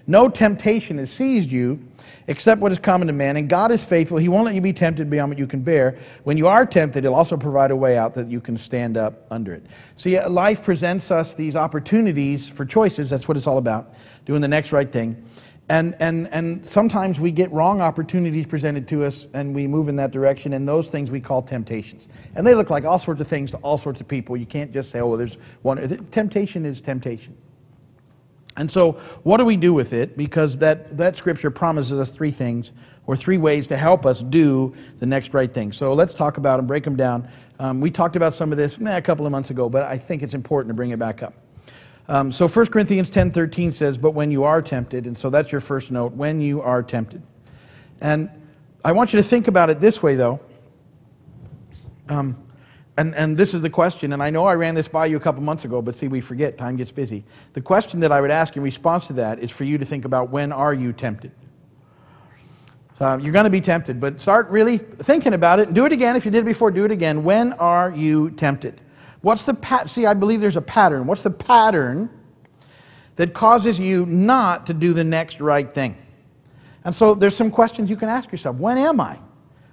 no 0.07 0.29
temptation 0.29 0.99
has 0.99 1.11
seized 1.11 1.51
you 1.51 1.85
except 2.29 2.61
what 2.61 2.71
is 2.71 2.79
common 2.79 3.09
to 3.09 3.13
man, 3.13 3.37
and 3.37 3.49
God 3.49 3.73
is 3.73 3.85
faithful. 3.85 4.17
He 4.17 4.29
won't 4.29 4.45
let 4.45 4.55
you 4.55 4.61
be 4.61 4.73
tempted 4.73 5.11
beyond 5.11 5.33
what 5.33 5.39
you 5.39 5.49
can 5.49 5.63
bear. 5.63 5.99
When 6.23 6.37
you 6.37 6.47
are 6.47 6.65
tempted, 6.65 7.03
He'll 7.03 7.15
also 7.15 7.37
provide 7.37 7.73
a 7.73 7.77
way 7.77 7.99
out 7.99 8.15
that 8.15 8.29
you 8.29 8.41
can 8.41 8.57
stand 8.57 8.97
up 8.97 9.27
under 9.33 9.53
it. 9.53 9.67
See, 9.97 10.21
life 10.21 10.63
presents 10.63 11.11
us 11.11 11.35
these 11.35 11.57
opportunities 11.57 12.49
for 12.49 12.65
choices. 12.65 13.11
That's 13.11 13.27
what 13.27 13.37
it's 13.37 13.49
all 13.49 13.59
about, 13.59 13.95
doing 14.27 14.43
the 14.43 14.49
next 14.49 14.71
right 14.71 14.93
thing. 14.93 15.25
And, 15.71 15.95
and, 16.01 16.29
and 16.33 16.65
sometimes 16.65 17.21
we 17.21 17.31
get 17.31 17.53
wrong 17.53 17.83
opportunities 17.83 18.47
presented 18.47 18.89
to 18.89 19.05
us 19.05 19.27
and 19.35 19.55
we 19.55 19.67
move 19.67 19.89
in 19.89 19.97
that 19.97 20.13
direction, 20.13 20.55
and 20.55 20.67
those 20.67 20.89
things 20.89 21.11
we 21.11 21.21
call 21.21 21.43
temptations. 21.43 22.09
And 22.35 22.47
they 22.47 22.55
look 22.55 22.71
like 22.71 22.85
all 22.85 22.99
sorts 22.99 23.21
of 23.21 23.29
things 23.29 23.51
to 23.51 23.59
all 23.59 23.77
sorts 23.77 24.01
of 24.01 24.09
people. 24.09 24.37
You 24.37 24.47
can't 24.47 24.73
just 24.73 24.91
say, 24.91 25.01
oh, 25.01 25.17
there's 25.17 25.37
one. 25.63 26.07
Temptation 26.11 26.65
is 26.65 26.81
temptation. 26.81 27.37
And 28.57 28.71
so, 28.71 28.93
what 29.23 29.37
do 29.37 29.45
we 29.45 29.57
do 29.57 29.73
with 29.73 29.93
it? 29.93 30.17
Because 30.17 30.59
that, 30.59 30.97
that 30.97 31.17
scripture 31.17 31.51
promises 31.51 31.99
us 32.01 32.11
three 32.11 32.33
things, 32.33 32.73
or 33.07 33.15
three 33.15 33.39
ways 33.39 33.69
to 33.69 33.77
help 33.77 34.05
us 34.05 34.21
do 34.21 34.75
the 34.99 35.07
next 35.07 35.33
right 35.33 35.53
thing. 35.53 35.71
So, 35.71 35.93
let's 35.93 36.13
talk 36.13 36.39
about 36.39 36.57
them, 36.57 36.67
break 36.67 36.83
them 36.83 36.97
down. 36.97 37.29
Um, 37.61 37.81
we 37.81 37.93
talked 37.93 38.17
about 38.17 38.35
some 38.35 38.51
of 38.51 38.59
this 38.59 38.77
a 38.85 39.01
couple 39.01 39.27
of 39.27 39.33
months 39.33 39.51
ago, 39.51 39.69
but 39.69 39.85
I 39.85 39.97
think 39.97 40.25
it's 40.25 40.35
important 40.35 40.71
to 40.71 40.75
bring 40.75 40.91
it 40.91 40.99
back 40.99 41.23
up. 41.23 41.35
Um, 42.09 42.33
so 42.33 42.49
1 42.49 42.67
Corinthians 42.67 43.11
10.13 43.11 43.73
says, 43.73 43.99
but 43.99 44.13
when 44.13 44.31
you 44.31 44.45
are 44.45 44.63
tempted, 44.63 45.07
and 45.07 45.17
so 45.17 45.29
that's 45.29 45.53
your 45.53 45.61
first 45.61 45.93
note, 45.93 46.15
when 46.15 46.41
you 46.41 46.63
are 46.63 46.83
tempted. 46.83 47.23
And 48.01 48.31
I 48.85 48.93
want 48.93 49.13
you 49.13 49.19
to 49.19 49.23
think 49.23 49.47
about 49.47 49.69
it 49.69 49.79
this 49.79 50.03
way, 50.03 50.15
though. 50.15 50.41
Um, 52.09 52.43
and, 52.97 53.15
and 53.15 53.37
this 53.37 53.53
is 53.53 53.61
the 53.61 53.69
question, 53.71 54.13
and 54.15 54.23
I 54.23 54.31
know 54.31 54.47
I 54.47 54.55
ran 54.55 54.75
this 54.75 54.89
by 54.89 55.07
you 55.07 55.19
a 55.19 55.21
couple 55.21 55.43
months 55.43 55.67
ago, 55.67 55.83
but 55.83 55.95
see, 55.95 56.09
we 56.09 56.21
forget, 56.21 56.57
time 56.57 56.77
gets 56.77 56.91
busy. 56.91 57.25
The 57.53 57.61
question 57.61 58.01
that 58.01 58.11
I 58.11 58.21
would 58.21 58.31
ask 58.31 58.57
in 58.57 58.63
response 58.63 59.07
to 59.09 59.13
that 59.15 59.39
is 59.41 59.51
for 59.51 59.65
you 59.65 59.77
to 59.77 59.85
think 59.85 60.05
about 60.05 60.31
when 60.31 60.51
are 60.51 60.73
you 60.73 60.95
tempted? 60.95 61.33
So 62.99 63.19
you're 63.19 63.33
going 63.33 63.45
to 63.45 63.51
be 63.51 63.61
tempted, 63.61 64.01
but 64.01 64.21
start 64.21 64.49
really 64.49 64.79
thinking 64.79 65.35
about 65.35 65.61
it. 65.61 65.69
And 65.69 65.75
do 65.75 65.85
it 65.85 65.93
again. 65.93 66.17
If 66.17 66.25
you 66.25 66.33
did 66.33 66.41
it 66.41 66.47
before, 66.47 66.71
do 66.71 66.85
it 66.85 66.91
again. 66.91 67.23
When 67.23 67.53
are 67.53 67.93
you 67.93 68.31
tempted? 68.31 68.81
What's 69.21 69.43
the 69.43 69.55
pat? 69.55 69.89
See, 69.89 70.07
I 70.07 70.15
believe 70.15 70.41
there's 70.41 70.57
a 70.57 70.63
pattern. 70.63 71.07
What's 71.07 71.23
the 71.23 71.31
pattern 71.31 72.11
that 73.17 73.35
causes 73.35 73.79
you 73.79 74.07
not 74.07 74.67
to 74.67 74.75
do 74.75 74.93
the 74.93 75.05
next 75.05 75.41
right 75.41 75.73
thing? 75.73 75.97
And 76.85 76.95
so 76.95 77.15
there's 77.15 77.37
some 77.37 77.51
questions 77.51 77.91
you 77.91 77.97
can 77.97 78.09
ask 78.09 78.31
yourself. 78.31 78.57
When 78.57 78.79
am 78.79 79.01
I 79.01 79.19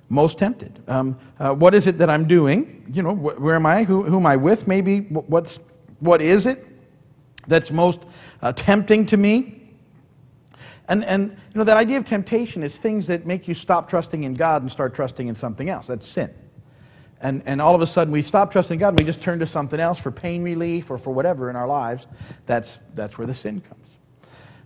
most 0.09 0.39
tempted? 0.39 0.81
Um, 0.87 1.17
uh, 1.39 1.53
what 1.53 1.75
is 1.75 1.87
it 1.87 1.99
that 1.99 2.09
I'm 2.09 2.27
doing? 2.27 2.91
You 2.91 3.03
know, 3.03 3.15
wh- 3.15 3.39
where 3.41 3.55
am 3.55 3.65
I? 3.65 3.83
Who, 3.83 4.03
who 4.03 4.17
am 4.17 4.25
I 4.25 4.35
with? 4.35 4.67
Maybe 4.67 4.99
what's 4.99 5.59
what 5.99 6.21
is 6.21 6.45
it 6.45 6.65
that's 7.47 7.71
most 7.71 8.05
uh, 8.41 8.51
tempting 8.51 9.05
to 9.07 9.17
me? 9.17 9.61
And, 10.87 11.03
and 11.05 11.31
you 11.31 11.57
know 11.57 11.63
that 11.63 11.77
idea 11.77 11.97
of 11.97 12.05
temptation 12.05 12.63
is 12.63 12.77
things 12.77 13.07
that 13.07 13.25
make 13.25 13.47
you 13.47 13.53
stop 13.53 13.89
trusting 13.89 14.23
in 14.23 14.33
God 14.35 14.61
and 14.61 14.71
start 14.71 14.93
trusting 14.93 15.27
in 15.27 15.35
something 15.35 15.69
else. 15.69 15.87
That's 15.87 16.07
sin. 16.07 16.33
And, 17.25 17.41
and 17.47 17.59
all 17.59 17.73
of 17.73 17.81
a 17.81 17.87
sudden 17.87 18.11
we 18.11 18.21
stop 18.21 18.51
trusting 18.51 18.77
God 18.77 18.89
and 18.89 18.99
we 18.99 19.03
just 19.03 19.19
turn 19.19 19.39
to 19.39 19.47
something 19.47 19.79
else 19.79 19.99
for 19.99 20.11
pain 20.11 20.43
relief 20.43 20.91
or 20.91 20.97
for 20.99 21.11
whatever 21.11 21.49
in 21.49 21.55
our 21.55 21.65
lives. 21.65 22.05
That's, 22.45 22.77
that's 22.93 23.17
where 23.17 23.25
the 23.25 23.33
sin 23.33 23.61
comes. 23.61 23.89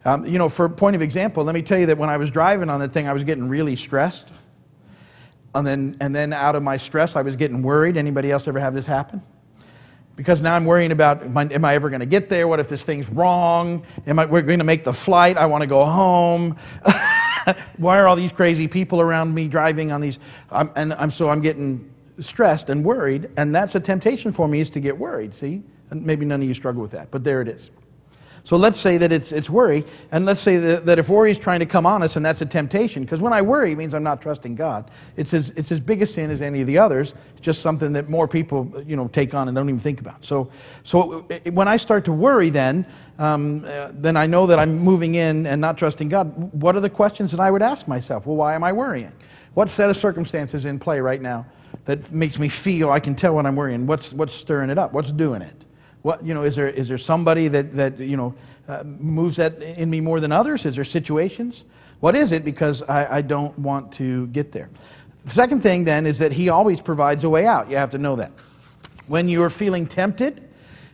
Um, 0.03 0.25
you 0.25 0.37
know, 0.37 0.49
for 0.49 0.67
point 0.67 0.97
of 0.97 1.01
example, 1.01 1.45
let 1.45 1.55
me 1.55 1.61
tell 1.61 1.79
you 1.79 1.85
that 1.85 1.97
when 1.97 2.09
I 2.09 2.17
was 2.17 2.29
driving 2.29 2.69
on 2.69 2.81
that 2.81 2.91
thing, 2.91 3.07
I 3.07 3.13
was 3.13 3.23
getting 3.23 3.47
really 3.47 3.77
stressed. 3.77 4.27
And 5.55 5.65
then, 5.65 5.95
and 6.01 6.13
then 6.13 6.33
out 6.33 6.57
of 6.57 6.61
my 6.61 6.75
stress, 6.75 7.15
I 7.15 7.21
was 7.21 7.37
getting 7.37 7.63
worried. 7.63 7.95
Anybody 7.95 8.29
else 8.29 8.45
ever 8.45 8.59
have 8.59 8.73
this 8.73 8.85
happen? 8.85 9.21
Because 10.17 10.41
now 10.41 10.53
I'm 10.53 10.65
worrying 10.65 10.91
about 10.91 11.23
am 11.23 11.37
I, 11.37 11.45
am 11.45 11.63
I 11.63 11.75
ever 11.75 11.89
going 11.89 12.01
to 12.01 12.05
get 12.05 12.27
there? 12.27 12.45
What 12.45 12.59
if 12.59 12.67
this 12.67 12.83
thing's 12.83 13.07
wrong? 13.07 13.85
Am 14.05 14.19
I 14.19 14.25
we're 14.25 14.41
going 14.41 14.59
to 14.59 14.65
make 14.65 14.83
the 14.83 14.93
flight? 14.93 15.37
I 15.37 15.45
want 15.45 15.61
to 15.61 15.67
go 15.67 15.85
home. 15.85 16.57
Why 17.77 17.97
are 17.99 18.05
all 18.05 18.17
these 18.17 18.33
crazy 18.33 18.67
people 18.67 18.99
around 18.99 19.33
me 19.33 19.47
driving 19.47 19.93
on 19.93 20.01
these? 20.01 20.19
Um, 20.51 20.73
and 20.75 20.91
I'm, 20.95 21.09
so 21.09 21.29
I'm 21.29 21.39
getting 21.39 21.89
stressed 22.19 22.69
and 22.69 22.83
worried, 22.83 23.29
and 23.37 23.53
that's 23.55 23.75
a 23.75 23.79
temptation 23.79 24.31
for 24.31 24.47
me 24.47 24.59
is 24.59 24.69
to 24.71 24.79
get 24.79 24.97
worried, 24.97 25.33
see? 25.33 25.63
And 25.89 26.05
maybe 26.05 26.25
none 26.25 26.41
of 26.41 26.47
you 26.47 26.53
struggle 26.53 26.81
with 26.81 26.91
that, 26.91 27.11
but 27.11 27.23
there 27.23 27.41
it 27.41 27.47
is. 27.47 27.71
So 28.43 28.57
let's 28.57 28.79
say 28.79 28.97
that 28.97 29.11
it's, 29.11 29.31
it's 29.31 29.49
worry, 29.49 29.85
and 30.11 30.25
let's 30.25 30.39
say 30.39 30.57
that, 30.57 30.85
that 30.85 30.97
if 30.97 31.09
worry 31.09 31.29
is 31.29 31.37
trying 31.37 31.59
to 31.59 31.65
come 31.65 31.85
on 31.85 32.01
us 32.03 32.15
and 32.15 32.25
that's 32.25 32.41
a 32.41 32.45
temptation, 32.45 33.03
because 33.03 33.21
when 33.21 33.33
I 33.33 33.41
worry, 33.41 33.73
it 33.73 33.77
means 33.77 33.93
I'm 33.93 34.03
not 34.03 34.21
trusting 34.21 34.55
God. 34.55 34.89
It's 35.17 35.33
as, 35.33 35.51
it's 35.51 35.71
as 35.71 35.79
big 35.79 36.01
a 36.01 36.05
sin 36.05 36.31
as 36.31 36.41
any 36.41 36.61
of 36.61 36.67
the 36.67 36.77
others. 36.77 37.13
It's 37.33 37.41
just 37.41 37.61
something 37.61 37.93
that 37.93 38.09
more 38.09 38.27
people 38.27 38.71
you 38.85 38.95
know, 38.95 39.07
take 39.07 39.33
on 39.33 39.47
and 39.47 39.55
don't 39.55 39.67
even 39.69 39.79
think 39.79 40.01
about. 40.01 40.23
So, 40.25 40.49
so 40.83 41.21
when 41.51 41.67
I 41.67 41.77
start 41.77 42.05
to 42.05 42.13
worry, 42.13 42.49
then, 42.49 42.85
um, 43.17 43.65
uh, 43.65 43.91
then 43.93 44.15
I 44.15 44.25
know 44.25 44.47
that 44.47 44.57
I'm 44.57 44.79
moving 44.79 45.15
in 45.15 45.45
and 45.45 45.59
not 45.59 45.77
trusting 45.77 46.09
God. 46.09 46.53
What 46.53 46.75
are 46.75 46.81
the 46.81 46.89
questions 46.89 47.31
that 47.31 47.39
I 47.39 47.51
would 47.51 47.61
ask 47.61 47.87
myself? 47.87 48.25
Well, 48.25 48.37
why 48.37 48.55
am 48.55 48.63
I 48.63 48.71
worrying? 48.71 49.11
What 49.53 49.69
set 49.69 49.89
of 49.89 49.97
circumstances 49.97 50.65
in 50.65 50.79
play 50.79 51.01
right 51.01 51.21
now 51.21 51.45
that 51.89 52.11
makes 52.11 52.37
me 52.37 52.47
feel 52.49 52.91
I 52.91 52.99
can 52.99 53.15
tell 53.15 53.33
when 53.33 53.47
I'm 53.47 53.55
worrying. 53.55 53.87
What's, 53.87 54.13
what's 54.13 54.35
stirring 54.35 54.69
it 54.69 54.77
up? 54.77 54.93
What's 54.93 55.11
doing 55.11 55.41
it? 55.41 55.55
What, 56.03 56.23
you 56.23 56.35
know, 56.35 56.43
is, 56.43 56.55
there, 56.55 56.67
is 56.67 56.87
there 56.87 56.99
somebody 56.99 57.47
that, 57.47 57.71
that 57.71 57.97
you 57.97 58.15
know, 58.15 58.35
uh, 58.67 58.83
moves 58.83 59.37
that 59.37 59.59
in 59.59 59.89
me 59.89 59.99
more 59.99 60.19
than 60.19 60.31
others? 60.31 60.67
Is 60.67 60.75
there 60.75 60.83
situations? 60.83 61.63
What 61.99 62.15
is 62.15 62.31
it? 62.31 62.45
Because 62.45 62.83
I, 62.83 63.17
I 63.17 63.21
don't 63.23 63.57
want 63.57 63.91
to 63.93 64.27
get 64.27 64.51
there. 64.51 64.69
The 65.25 65.31
second 65.31 65.63
thing 65.63 65.83
then 65.83 66.05
is 66.05 66.19
that 66.19 66.31
he 66.31 66.49
always 66.49 66.79
provides 66.79 67.23
a 67.23 67.29
way 67.29 67.47
out. 67.47 67.71
You 67.71 67.77
have 67.77 67.89
to 67.89 67.97
know 67.97 68.15
that. 68.17 68.33
When 69.07 69.27
you're 69.27 69.49
feeling 69.49 69.87
tempted, 69.87 70.47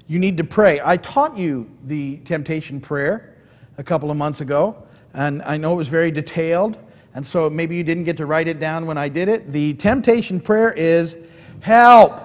you 0.07 0.17
need 0.17 0.37
to 0.37 0.45
pray. 0.45 0.79
I 0.81 0.95
taught 0.95 1.37
you 1.37 1.69
the 1.83 2.19
temptation 2.19 2.79
prayer 2.79 3.35
a 3.77 3.83
couple 3.83 4.11
of 4.11 4.15
months 4.15 4.39
ago, 4.39 4.81
and 5.13 5.41
I 5.41 5.57
know 5.57 5.73
it 5.73 5.75
was 5.75 5.89
very 5.89 6.11
detailed, 6.11 6.77
and 7.15 7.25
so 7.25 7.49
maybe 7.49 7.77
you 7.77 7.83
didn't 7.83 8.03
get 8.03 8.17
to 8.17 8.25
write 8.25 8.49
it 8.49 8.59
down 8.59 8.85
when 8.85 8.97
I 8.97 9.07
did 9.07 9.29
it. 9.29 9.51
The 9.51 9.73
temptation 9.75 10.41
prayer 10.41 10.73
is 10.73 11.17
help. 11.61 12.21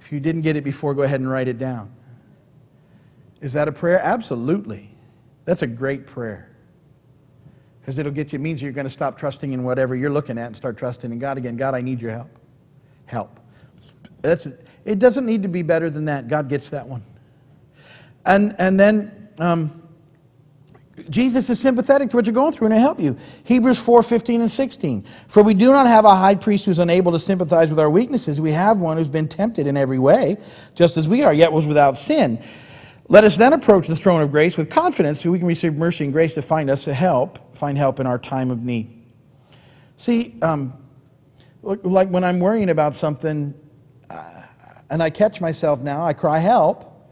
If 0.00 0.10
you 0.10 0.20
didn't 0.20 0.40
get 0.40 0.56
it 0.56 0.64
before, 0.64 0.94
go 0.94 1.02
ahead 1.02 1.20
and 1.20 1.30
write 1.30 1.48
it 1.48 1.58
down. 1.58 1.92
Is 3.42 3.52
that 3.52 3.68
a 3.68 3.72
prayer? 3.72 4.00
Absolutely. 4.00 4.88
That's 5.44 5.60
a 5.60 5.66
great 5.66 6.06
prayer. 6.06 6.48
Because 7.80 7.98
it'll 7.98 8.12
get 8.12 8.32
you, 8.32 8.38
it 8.38 8.42
means 8.42 8.62
you're 8.62 8.72
going 8.72 8.86
to 8.86 8.90
stop 8.90 9.18
trusting 9.18 9.52
in 9.52 9.64
whatever 9.64 9.94
you're 9.94 10.10
looking 10.10 10.38
at 10.38 10.46
and 10.46 10.56
start 10.56 10.78
trusting 10.78 11.12
in 11.12 11.18
God 11.18 11.36
again. 11.36 11.56
God, 11.56 11.74
I 11.74 11.82
need 11.82 12.00
your 12.00 12.12
help. 12.12 12.30
Help. 13.04 13.38
That's, 14.22 14.48
it 14.86 14.98
doesn't 14.98 15.26
need 15.26 15.42
to 15.42 15.48
be 15.48 15.62
better 15.62 15.90
than 15.90 16.06
that. 16.06 16.28
God 16.28 16.48
gets 16.48 16.70
that 16.70 16.86
one. 16.86 17.02
And, 18.24 18.54
and 18.58 18.80
then 18.80 19.28
um, 19.38 19.81
Jesus 21.08 21.48
is 21.48 21.58
sympathetic 21.58 22.10
to 22.10 22.16
what 22.16 22.26
you're 22.26 22.34
going 22.34 22.52
through 22.52 22.66
and 22.66 22.74
he'll 22.74 22.82
help 22.82 23.00
you. 23.00 23.16
Hebrews 23.44 23.78
4 23.78 24.02
15 24.02 24.42
and 24.42 24.50
16. 24.50 25.06
For 25.28 25.42
we 25.42 25.54
do 25.54 25.68
not 25.72 25.86
have 25.86 26.04
a 26.04 26.14
high 26.14 26.34
priest 26.34 26.66
who's 26.66 26.78
unable 26.78 27.12
to 27.12 27.18
sympathize 27.18 27.70
with 27.70 27.78
our 27.78 27.88
weaknesses. 27.88 28.40
We 28.40 28.52
have 28.52 28.78
one 28.78 28.98
who's 28.98 29.08
been 29.08 29.28
tempted 29.28 29.66
in 29.66 29.76
every 29.76 29.98
way, 29.98 30.36
just 30.74 30.96
as 30.96 31.08
we 31.08 31.22
are, 31.22 31.32
yet 31.32 31.50
was 31.50 31.66
without 31.66 31.96
sin. 31.96 32.42
Let 33.08 33.24
us 33.24 33.36
then 33.36 33.52
approach 33.52 33.86
the 33.88 33.96
throne 33.96 34.22
of 34.22 34.30
grace 34.30 34.56
with 34.56 34.70
confidence 34.70 35.22
so 35.22 35.30
we 35.30 35.38
can 35.38 35.48
receive 35.48 35.74
mercy 35.74 36.04
and 36.04 36.12
grace 36.12 36.34
to 36.34 36.42
find 36.42 36.70
us 36.70 36.86
a 36.86 36.94
help, 36.94 37.56
find 37.56 37.76
help 37.76 37.98
in 37.98 38.06
our 38.06 38.18
time 38.18 38.50
of 38.50 38.62
need. 38.62 39.02
See, 39.96 40.36
um, 40.42 40.74
like 41.62 42.08
when 42.08 42.24
I'm 42.24 42.38
worrying 42.38 42.70
about 42.70 42.94
something 42.94 43.54
uh, 44.10 44.42
and 44.90 45.02
I 45.02 45.10
catch 45.10 45.40
myself 45.40 45.80
now, 45.80 46.04
I 46.04 46.12
cry 46.12 46.38
help, 46.38 47.08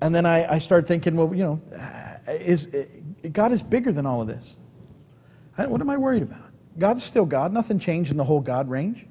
and 0.00 0.14
then 0.14 0.24
I, 0.26 0.54
I 0.54 0.58
start 0.58 0.86
thinking, 0.86 1.16
well, 1.16 1.34
you 1.34 1.42
know, 1.42 1.60
uh, 1.76 2.32
is, 2.32 2.66
God 3.32 3.52
is 3.52 3.62
bigger 3.62 3.92
than 3.92 4.06
all 4.06 4.20
of 4.20 4.28
this. 4.28 4.56
I, 5.56 5.66
what 5.66 5.80
am 5.80 5.90
I 5.90 5.96
worried 5.96 6.22
about? 6.22 6.50
God's 6.78 7.02
still 7.02 7.26
God. 7.26 7.52
Nothing 7.52 7.78
changed 7.78 8.10
in 8.10 8.16
the 8.16 8.24
whole 8.24 8.40
God 8.40 8.68
range. 8.68 9.06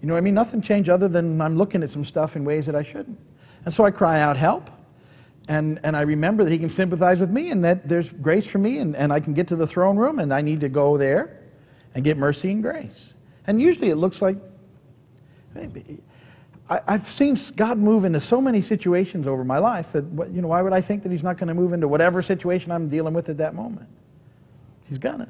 You 0.00 0.08
know 0.08 0.14
what 0.14 0.18
I 0.18 0.22
mean? 0.22 0.34
Nothing 0.34 0.62
changed 0.62 0.88
other 0.88 1.08
than 1.08 1.40
I'm 1.40 1.56
looking 1.56 1.82
at 1.82 1.90
some 1.90 2.04
stuff 2.04 2.36
in 2.36 2.44
ways 2.44 2.66
that 2.66 2.74
I 2.74 2.82
shouldn't. 2.82 3.18
And 3.64 3.72
so 3.72 3.84
I 3.84 3.90
cry 3.90 4.20
out, 4.20 4.36
help. 4.36 4.70
And, 5.48 5.80
and 5.82 5.96
I 5.96 6.02
remember 6.02 6.44
that 6.44 6.50
he 6.50 6.58
can 6.58 6.70
sympathize 6.70 7.20
with 7.20 7.30
me 7.30 7.50
and 7.50 7.64
that 7.64 7.88
there's 7.88 8.12
grace 8.12 8.46
for 8.46 8.58
me 8.58 8.78
and, 8.78 8.96
and 8.96 9.12
I 9.12 9.20
can 9.20 9.32
get 9.32 9.48
to 9.48 9.56
the 9.56 9.66
throne 9.66 9.96
room 9.96 10.18
and 10.18 10.32
I 10.32 10.40
need 10.40 10.60
to 10.60 10.68
go 10.68 10.96
there 10.96 11.40
and 11.94 12.04
get 12.04 12.16
mercy 12.16 12.50
and 12.50 12.62
grace. 12.62 13.14
And 13.46 13.60
usually 13.60 13.90
it 13.90 13.96
looks 13.96 14.20
like, 14.20 14.36
I, 16.68 16.80
have 16.92 17.06
seen 17.06 17.36
God 17.54 17.78
move 17.78 18.04
into 18.04 18.18
so 18.18 18.40
many 18.40 18.60
situations 18.60 19.26
over 19.26 19.44
my 19.44 19.58
life 19.58 19.92
that, 19.92 20.04
you 20.32 20.42
know, 20.42 20.48
why 20.48 20.62
would 20.62 20.72
I 20.72 20.80
think 20.80 21.04
that 21.04 21.12
he's 21.12 21.22
not 21.22 21.38
going 21.38 21.48
to 21.48 21.54
move 21.54 21.72
into 21.72 21.86
whatever 21.86 22.22
situation 22.22 22.72
I'm 22.72 22.88
dealing 22.88 23.14
with 23.14 23.28
at 23.28 23.38
that 23.38 23.54
moment? 23.54 23.88
He's 24.88 24.98
gonna. 24.98 25.28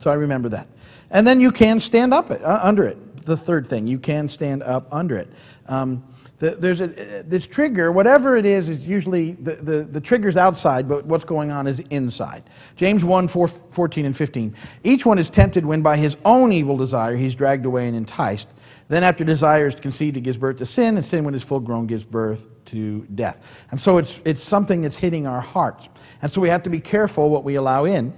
So 0.00 0.10
I 0.10 0.14
remember 0.14 0.48
that. 0.50 0.66
And 1.10 1.26
then 1.26 1.40
you 1.40 1.52
can 1.52 1.78
stand 1.80 2.12
up 2.12 2.30
it, 2.30 2.42
uh, 2.42 2.60
under 2.62 2.84
it. 2.84 3.16
The 3.24 3.36
third 3.36 3.66
thing, 3.66 3.86
you 3.86 3.98
can 3.98 4.28
stand 4.28 4.62
up 4.62 4.86
under 4.92 5.16
it. 5.16 5.28
Um, 5.66 6.04
the, 6.38 6.50
there's 6.50 6.80
a, 6.80 6.88
this 6.88 7.46
trigger, 7.46 7.90
whatever 7.90 8.36
it 8.36 8.44
is, 8.44 8.68
is 8.68 8.86
usually 8.86 9.32
the, 9.32 9.54
the, 9.54 9.84
the 9.84 10.00
trigger's 10.00 10.36
outside, 10.36 10.88
but 10.88 11.06
what's 11.06 11.24
going 11.24 11.50
on 11.50 11.66
is 11.66 11.80
inside. 11.90 12.42
James 12.76 13.04
1 13.04 13.28
4, 13.28 13.48
14 13.48 14.04
and 14.04 14.16
15. 14.16 14.54
Each 14.84 15.06
one 15.06 15.18
is 15.18 15.30
tempted 15.30 15.64
when 15.64 15.80
by 15.82 15.96
his 15.96 16.16
own 16.24 16.52
evil 16.52 16.76
desire 16.76 17.16
he's 17.16 17.34
dragged 17.34 17.64
away 17.64 17.88
and 17.88 17.96
enticed. 17.96 18.48
Then, 18.88 19.02
after 19.02 19.24
desire 19.24 19.66
is 19.66 19.74
conceived, 19.74 20.16
it 20.16 20.20
gives 20.20 20.38
birth 20.38 20.58
to 20.58 20.66
sin, 20.66 20.96
and 20.96 21.04
sin, 21.04 21.24
when 21.24 21.34
it's 21.34 21.44
full 21.44 21.58
grown, 21.58 21.86
gives 21.86 22.04
birth 22.04 22.46
to 22.66 23.04
death. 23.14 23.36
And 23.70 23.80
so 23.80 23.98
it's, 23.98 24.20
it's 24.24 24.40
something 24.40 24.82
that's 24.82 24.96
hitting 24.96 25.26
our 25.26 25.40
hearts. 25.40 25.88
And 26.22 26.30
so 26.30 26.40
we 26.40 26.48
have 26.48 26.62
to 26.64 26.70
be 26.70 26.78
careful 26.78 27.28
what 27.28 27.42
we 27.42 27.56
allow 27.56 27.84
in 27.84 28.14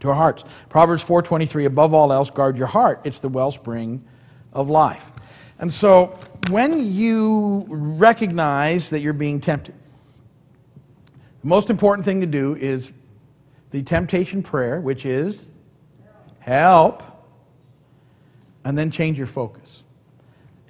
to 0.00 0.08
our 0.08 0.14
hearts. 0.14 0.44
Proverbs 0.68 1.02
4.23, 1.02 1.64
above 1.64 1.94
all 1.94 2.12
else, 2.12 2.28
guard 2.30 2.58
your 2.58 2.66
heart. 2.66 3.00
It's 3.04 3.20
the 3.20 3.28
wellspring 3.28 4.04
of 4.52 4.68
life. 4.68 5.12
And 5.58 5.72
so 5.72 6.18
when 6.50 6.92
you 6.92 7.64
recognize 7.68 8.90
that 8.90 9.00
you're 9.00 9.14
being 9.14 9.40
tempted, 9.40 9.74
the 11.40 11.48
most 11.48 11.70
important 11.70 12.04
thing 12.04 12.20
to 12.20 12.26
do 12.26 12.54
is 12.54 12.92
the 13.70 13.82
temptation 13.82 14.42
prayer, 14.42 14.80
which 14.80 15.06
is 15.06 15.46
help, 16.40 17.02
and 18.64 18.76
then 18.76 18.90
change 18.90 19.16
your 19.16 19.26
focus. 19.26 19.84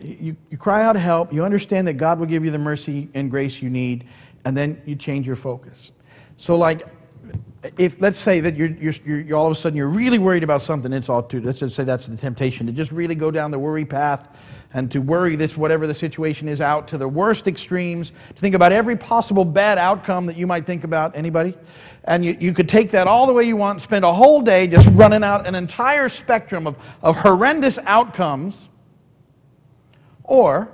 You, 0.01 0.37
you 0.51 0.59
cry 0.59 0.83
out 0.83 0.97
help, 0.97 1.33
you 1.33 1.45
understand 1.45 1.89
that 1.89 1.95
God 1.95 2.19
will 2.19 2.27
give 2.27 2.45
you 2.45 2.51
the 2.51 2.59
mercy 2.59 3.09
and 3.15 3.31
grace 3.31 3.63
you 3.63 3.71
need, 3.71 4.07
and 4.45 4.57
then 4.57 4.83
you 4.85 4.95
change 4.95 5.27
your 5.27 5.37
focus. 5.37 5.93
So, 6.37 6.57
like, 6.57 6.87
if 7.79 8.01
let's 8.01 8.19
say 8.19 8.41
that 8.41 8.55
you're, 8.55 8.69
you're, 8.69 8.93
you're, 9.05 9.37
all 9.37 9.47
of 9.47 9.53
a 9.53 9.55
sudden 9.55 9.77
you're 9.77 9.89
really 9.89 10.19
worried 10.19 10.45
about 10.45 10.63
something, 10.63 10.93
it's 10.93 11.09
all 11.09 11.23
too. 11.23 11.41
Let's 11.41 11.61
just 11.61 11.75
say 11.75 11.85
that's 11.85 12.07
the 12.07 12.17
temptation 12.17 12.67
to 12.67 12.73
just 12.73 12.93
really 12.93 13.15
go 13.15 13.31
down 13.31 13.51
the 13.51 13.59
worry 13.59 13.85
path 13.85 14.29
and 14.75 14.91
to 14.93 15.01
worry 15.01 15.37
this, 15.37 15.57
whatever 15.57 15.87
the 15.87 15.95
situation 15.95 16.49
is, 16.49 16.61
out 16.61 16.89
to 16.89 16.99
the 16.99 17.09
worst 17.09 17.47
extremes, 17.47 18.11
to 18.11 18.41
think 18.41 18.55
about 18.55 18.73
every 18.73 18.97
possible 18.97 19.45
bad 19.45 19.79
outcome 19.79 20.27
that 20.27 20.37
you 20.37 20.47
might 20.47 20.67
think 20.67 20.85
about. 20.85 21.17
Anybody? 21.17 21.55
And 22.05 22.25
you, 22.25 22.37
you 22.39 22.53
could 22.53 22.69
take 22.69 22.91
that 22.91 23.07
all 23.07 23.27
the 23.27 23.33
way 23.33 23.45
you 23.45 23.57
want, 23.57 23.81
spend 23.81 24.05
a 24.05 24.13
whole 24.13 24.43
day 24.43 24.67
just 24.67 24.89
running 24.93 25.25
out 25.25 25.47
an 25.47 25.55
entire 25.55 26.09
spectrum 26.09 26.67
of, 26.67 26.77
of 27.03 27.17
horrendous 27.17 27.79
outcomes. 27.85 28.69
Or 30.27 30.69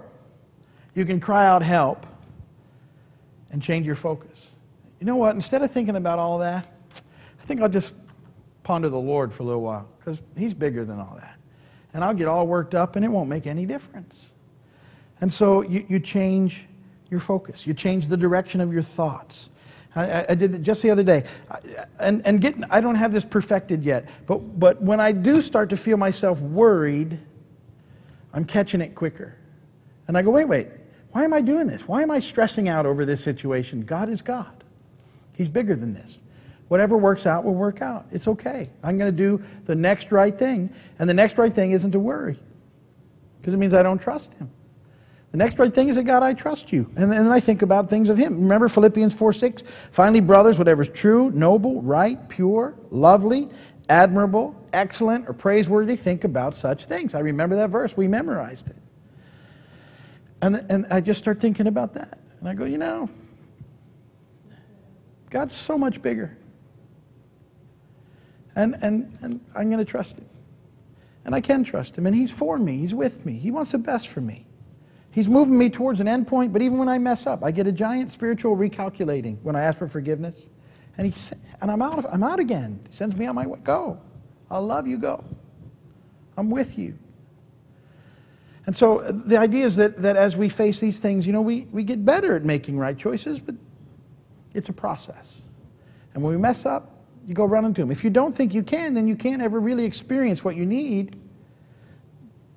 you 0.95 1.05
can 1.05 1.21
cry 1.21 1.47
out 1.47 1.63
help 1.63 2.07
and 3.51 3.63
change 3.63 3.87
your 3.87 3.95
focus. 3.95 4.49
You 4.99 5.07
know 5.07 5.17
what? 5.17 5.35
Instead 5.35 5.63
of 5.63 5.71
thinking 5.71 5.97
about 5.97 6.19
all 6.19 6.39
that, 6.39 6.67
I 7.41 7.45
think 7.45 7.61
I'll 7.61 7.69
just 7.69 7.93
ponder 8.63 8.89
the 8.89 8.99
Lord 9.01 9.33
for 9.33 9.43
a 9.45 9.47
little 9.47 9.63
while 9.63 9.89
because 9.99 10.21
He's 10.37 10.55
bigger 10.55 10.85
than 10.85 10.99
all 10.99 11.17
that 11.21 11.39
and 11.95 12.03
I'll 12.03 12.15
get 12.15 12.29
all 12.29 12.47
worked 12.47 12.75
up 12.75 12.97
and 12.97 13.05
it 13.05 13.09
won't 13.09 13.29
make 13.29 13.47
any 13.47 13.67
difference. 13.67 14.27
And 15.21 15.33
so 15.33 15.63
you, 15.63 15.85
you 15.89 16.01
change 16.01 16.67
your 17.11 17.21
focus, 17.21 17.67
you 17.67 17.75
change 17.75 18.09
the 18.09 18.17
direction 18.17 18.61
of 18.61 18.73
your 18.73 18.83
thoughts. 18.83 19.51
I, 19.95 20.25
I 20.31 20.35
did 20.35 20.55
it 20.55 20.63
just 20.63 20.83
the 20.83 20.91
other 20.91 21.03
day. 21.03 21.25
And, 21.99 22.27
and 22.27 22.41
getting, 22.41 22.65
I 22.65 22.81
don't 22.81 22.95
have 22.95 23.13
this 23.13 23.25
perfected 23.25 23.85
yet, 23.85 24.09
but, 24.27 24.59
but 24.59 24.81
when 24.81 25.01
I 25.01 25.13
do 25.13 25.43
start 25.43 25.69
to 25.71 25.77
feel 25.77 25.99
myself 25.99 26.41
worried, 26.41 27.19
I'm 28.33 28.47
catching 28.47 28.81
it 28.81 28.95
quicker. 28.95 29.37
And 30.09 30.19
I 30.19 30.23
go, 30.23 30.31
wait, 30.31 30.47
wait, 30.47 30.69
why 31.13 31.25
am 31.25 31.33
I 31.33 31.41
doing 31.41 31.67
this? 31.67 31.87
Why 31.87 32.03
am 32.03 32.11
I 32.11 32.21
stressing 32.21 32.69
out 32.69 32.87
over 32.87 33.05
this 33.05 33.23
situation? 33.23 33.83
God 33.83 34.09
is 34.09 34.23
God, 34.23 34.65
He's 35.35 35.49
bigger 35.49 35.77
than 35.77 35.95
this. 35.95 36.19
Whatever 36.69 36.97
works 36.97 37.27
out 37.27 37.45
will 37.45 37.55
work 37.55 37.83
out. 37.83 38.07
It's 38.13 38.27
okay. 38.27 38.71
I'm 38.83 38.97
going 38.97 39.15
to 39.15 39.17
do 39.17 39.45
the 39.67 39.75
next 39.75 40.11
right 40.11 40.39
thing. 40.39 40.73
And 40.99 41.07
the 41.07 41.13
next 41.13 41.37
right 41.37 41.53
thing 41.53 41.73
isn't 41.73 41.93
to 41.93 41.99
worry 41.99 42.39
because 43.39 43.53
it 43.53 43.59
means 43.59 43.75
I 43.75 43.83
don't 43.83 44.01
trust 44.01 44.33
Him. 44.35 44.49
The 45.33 45.37
next 45.37 45.59
right 45.59 45.75
thing 45.75 45.89
is 45.89 45.97
that 45.97 46.05
God, 46.05 46.23
I 46.23 46.33
trust 46.33 46.73
you. 46.73 46.91
And 46.97 47.13
then 47.13 47.27
I 47.29 47.41
think 47.41 47.61
about 47.61 47.91
things 47.91 48.09
of 48.09 48.17
Him. 48.17 48.41
Remember 48.41 48.69
Philippians 48.69 49.13
4 49.13 49.33
6? 49.35 49.65
Finally, 49.91 50.21
brothers, 50.21 50.59
whatever 50.59 50.81
is 50.81 50.89
true, 50.89 51.31
noble, 51.33 51.83
right, 51.83 52.27
pure, 52.31 52.75
lovely, 52.91 53.51
admirable, 53.91 54.55
excellent, 54.73 55.29
or 55.29 55.35
praiseworthy, 55.35 55.97
think 55.97 56.25
about 56.25 56.55
such 56.55 56.87
things. 56.87 57.15
I 57.15 57.21
remember 57.21 57.57
that 57.57 57.69
verse. 57.69 57.97
We 57.97 58.09
memorized 58.09 58.71
it. 58.71 58.77
And, 60.43 60.57
and 60.69 60.87
I 60.91 61.01
just 61.01 61.19
start 61.19 61.41
thinking 61.41 61.69
about 61.69 61.95
that. 61.95 62.19
And 62.41 62.49
I 62.49 62.55
go, 62.55 62.65
you 62.65 62.77
know, 62.77 63.09
God's 65.31 65.55
so 65.55 65.79
much 65.79 66.03
bigger. 66.03 66.37
And, 68.57 68.77
and, 68.83 69.17
and 69.23 69.41
I'm 69.55 69.71
going 69.71 69.79
to 69.79 69.85
trust 69.85 70.19
him. 70.19 70.27
And 71.25 71.35
I 71.35 71.41
can 71.41 71.63
trust 71.63 71.97
him. 71.97 72.07
And 72.07 72.15
he's 72.15 72.33
for 72.33 72.59
me. 72.59 72.77
He's 72.79 72.95
with 72.95 73.25
me. 73.25 73.35
He 73.35 73.53
wants 73.53 73.73
the 73.73 73.79
best 73.79 74.09
for 74.09 74.21
me. 74.21 74.47
He's 75.13 75.29
moving 75.29 75.57
me 75.57 75.71
towards 75.71 76.01
an 76.01 76.09
end 76.09 76.27
point, 76.27 76.53
but 76.53 76.63
even 76.63 76.79
when 76.79 76.89
I 76.89 76.99
mess 76.99 77.27
up, 77.27 77.45
I 77.45 77.51
get 77.51 77.67
a 77.67 77.73
giant 77.73 78.11
spiritual 78.11 78.57
recalculating 78.57 79.41
when 79.43 79.55
I 79.55 79.63
ask 79.63 79.79
for 79.79 79.87
forgiveness. 79.87 80.49
And, 80.99 81.07
he, 81.07 81.35
and 81.61 81.71
I'm, 81.71 81.83
out 81.83 81.99
of, 81.99 82.07
I'm 82.11 82.23
out 82.23 82.41
again. 82.41 82.81
He 82.89 82.97
sends 82.97 83.15
me 83.15 83.27
on 83.27 83.35
my 83.35 83.47
way. 83.47 83.61
Go. 83.63 84.01
I'll 84.51 84.67
love 84.67 84.87
you. 84.87 84.99
Go. 84.99 85.23
I'm 86.37 86.51
with 86.51 86.79
you. 86.79 86.99
And 88.67 88.77
so 88.77 89.01
uh, 89.01 89.13
the 89.13 89.37
idea 89.37 89.67
is 89.67 89.77
that, 89.77 90.03
that 90.03 90.17
as 90.17 90.37
we 90.37 90.49
face 90.49 90.81
these 90.81 90.99
things, 90.99 91.27
you 91.27 91.33
know, 91.33 91.41
we, 91.41 91.63
we 91.73 91.83
get 91.83 92.05
better 92.05 92.37
at 92.37 92.45
making 92.45 92.79
right 92.79 92.97
choices, 92.97 93.41
but 93.41 93.55
it's 94.55 94.69
a 94.69 94.73
process. 94.73 95.43
And 96.15 96.23
when 96.23 96.33
we 96.33 96.39
mess 96.39 96.67
up, 96.67 96.91
you 97.27 97.35
go 97.35 97.45
run 97.45 97.65
into 97.65 97.83
him. 97.83 97.91
If 97.91 98.05
you 98.05 98.11
don't 98.11 98.35
think 98.35 98.55
you 98.55 98.63
can, 98.63 98.95
then 98.95 99.07
you 99.09 99.17
can't 99.17 99.43
ever 99.43 99.61
really 99.61 99.85
experience 99.85 100.45
what 100.45 100.57
you 100.57 100.67
need 100.67 101.17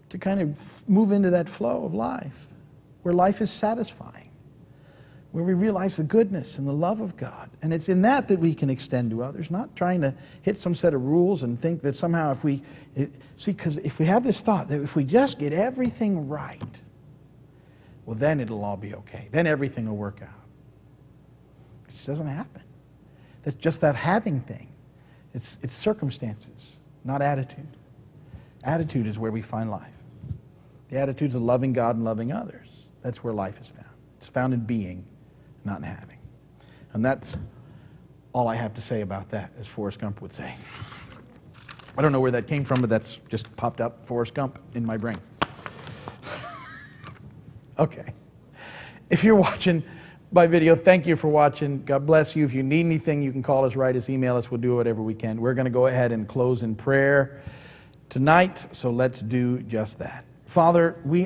to 0.09 0.17
kind 0.17 0.41
of 0.41 0.89
move 0.89 1.11
into 1.11 1.29
that 1.31 1.49
flow 1.49 1.85
of 1.85 1.93
life 1.93 2.47
where 3.03 3.13
life 3.13 3.41
is 3.41 3.51
satisfying, 3.51 4.24
where 5.35 5.43
we 5.43 5.53
realize 5.53 5.97
the 5.97 6.03
goodness 6.03 6.59
and 6.59 6.65
the 6.65 6.71
love 6.71 7.01
of 7.01 7.17
God. 7.17 7.49
And 7.61 7.73
it's 7.73 7.89
in 7.89 8.03
that 8.03 8.29
that 8.29 8.39
we 8.39 8.55
can 8.55 8.69
extend 8.69 9.11
to 9.11 9.21
others, 9.21 9.51
not 9.51 9.75
trying 9.75 9.99
to 9.99 10.15
hit 10.43 10.55
some 10.55 10.73
set 10.73 10.93
of 10.93 11.03
rules 11.03 11.43
and 11.43 11.59
think 11.59 11.81
that 11.81 11.93
somehow 11.93 12.31
if 12.31 12.45
we, 12.45 12.63
it, 12.95 13.11
see, 13.35 13.51
because 13.51 13.75
if 13.79 13.99
we 13.99 14.05
have 14.05 14.23
this 14.23 14.39
thought 14.39 14.69
that 14.69 14.79
if 14.79 14.95
we 14.95 15.03
just 15.03 15.37
get 15.37 15.51
everything 15.51 16.29
right, 16.29 16.79
well, 18.05 18.15
then 18.15 18.39
it'll 18.39 18.63
all 18.63 18.77
be 18.77 18.95
okay. 18.95 19.27
Then 19.29 19.45
everything 19.45 19.89
will 19.89 19.97
work 19.97 20.21
out. 20.21 20.41
It 21.89 21.91
just 21.91 22.07
doesn't 22.07 22.27
happen. 22.27 22.61
That's 23.43 23.57
just 23.57 23.81
that 23.81 23.97
having 23.97 24.39
thing. 24.39 24.69
It's, 25.33 25.59
it's 25.61 25.73
circumstances, 25.73 26.77
not 27.03 27.21
attitude. 27.21 27.67
Attitude 28.63 29.05
is 29.05 29.19
where 29.19 29.33
we 29.33 29.41
find 29.41 29.69
life. 29.69 29.91
The 30.87 30.97
attitudes 30.97 31.35
of 31.35 31.41
loving 31.41 31.73
God 31.73 31.97
and 31.97 32.05
loving 32.05 32.31
others. 32.31 32.87
That's 33.01 33.21
where 33.21 33.33
life 33.33 33.59
is 33.59 33.67
found. 33.67 33.89
It's 34.15 34.29
found 34.29 34.53
in 34.53 34.61
being, 34.61 35.05
not 35.65 35.77
in 35.77 35.83
having. 35.83 36.17
And 36.93 37.03
that's 37.03 37.37
all 38.33 38.47
I 38.47 38.55
have 38.55 38.73
to 38.75 38.81
say 38.81 39.01
about 39.01 39.29
that, 39.29 39.51
as 39.59 39.67
Forrest 39.67 39.99
Gump 39.99 40.21
would 40.21 40.33
say. 40.33 40.53
I 41.97 42.01
don't 42.01 42.11
know 42.11 42.19
where 42.19 42.31
that 42.31 42.47
came 42.47 42.65
from, 42.65 42.81
but 42.81 42.89
that's 42.89 43.19
just 43.29 43.53
popped 43.55 43.79
up, 43.79 44.05
Forrest 44.05 44.33
Gump, 44.33 44.59
in 44.73 44.85
my 44.85 44.97
brain. 44.97 45.17
okay. 47.79 48.13
If 49.09 49.23
you're 49.23 49.35
watching 49.35 49.83
by 50.33 50.47
video, 50.47 50.75
thank 50.75 51.07
you 51.07 51.15
for 51.15 51.29
watching. 51.29 51.83
God 51.85 52.05
bless 52.05 52.35
you. 52.35 52.43
If 52.43 52.53
you 52.53 52.63
need 52.63 52.85
anything, 52.85 53.21
you 53.21 53.31
can 53.31 53.41
call 53.41 53.63
us, 53.63 53.77
write 53.77 53.95
us, 53.95 54.09
email 54.09 54.35
us. 54.35 54.51
We'll 54.51 54.59
do 54.59 54.75
whatever 54.75 55.01
we 55.01 55.13
can. 55.13 55.39
We're 55.39 55.53
going 55.53 55.65
to 55.65 55.71
go 55.71 55.87
ahead 55.87 56.11
and 56.11 56.27
close 56.27 56.63
in 56.63 56.75
prayer 56.75 57.41
tonight, 58.09 58.65
so 58.73 58.91
let's 58.91 59.21
do 59.21 59.61
just 59.61 59.99
that. 59.99 60.25
Father, 60.45 60.99
we 61.05 61.23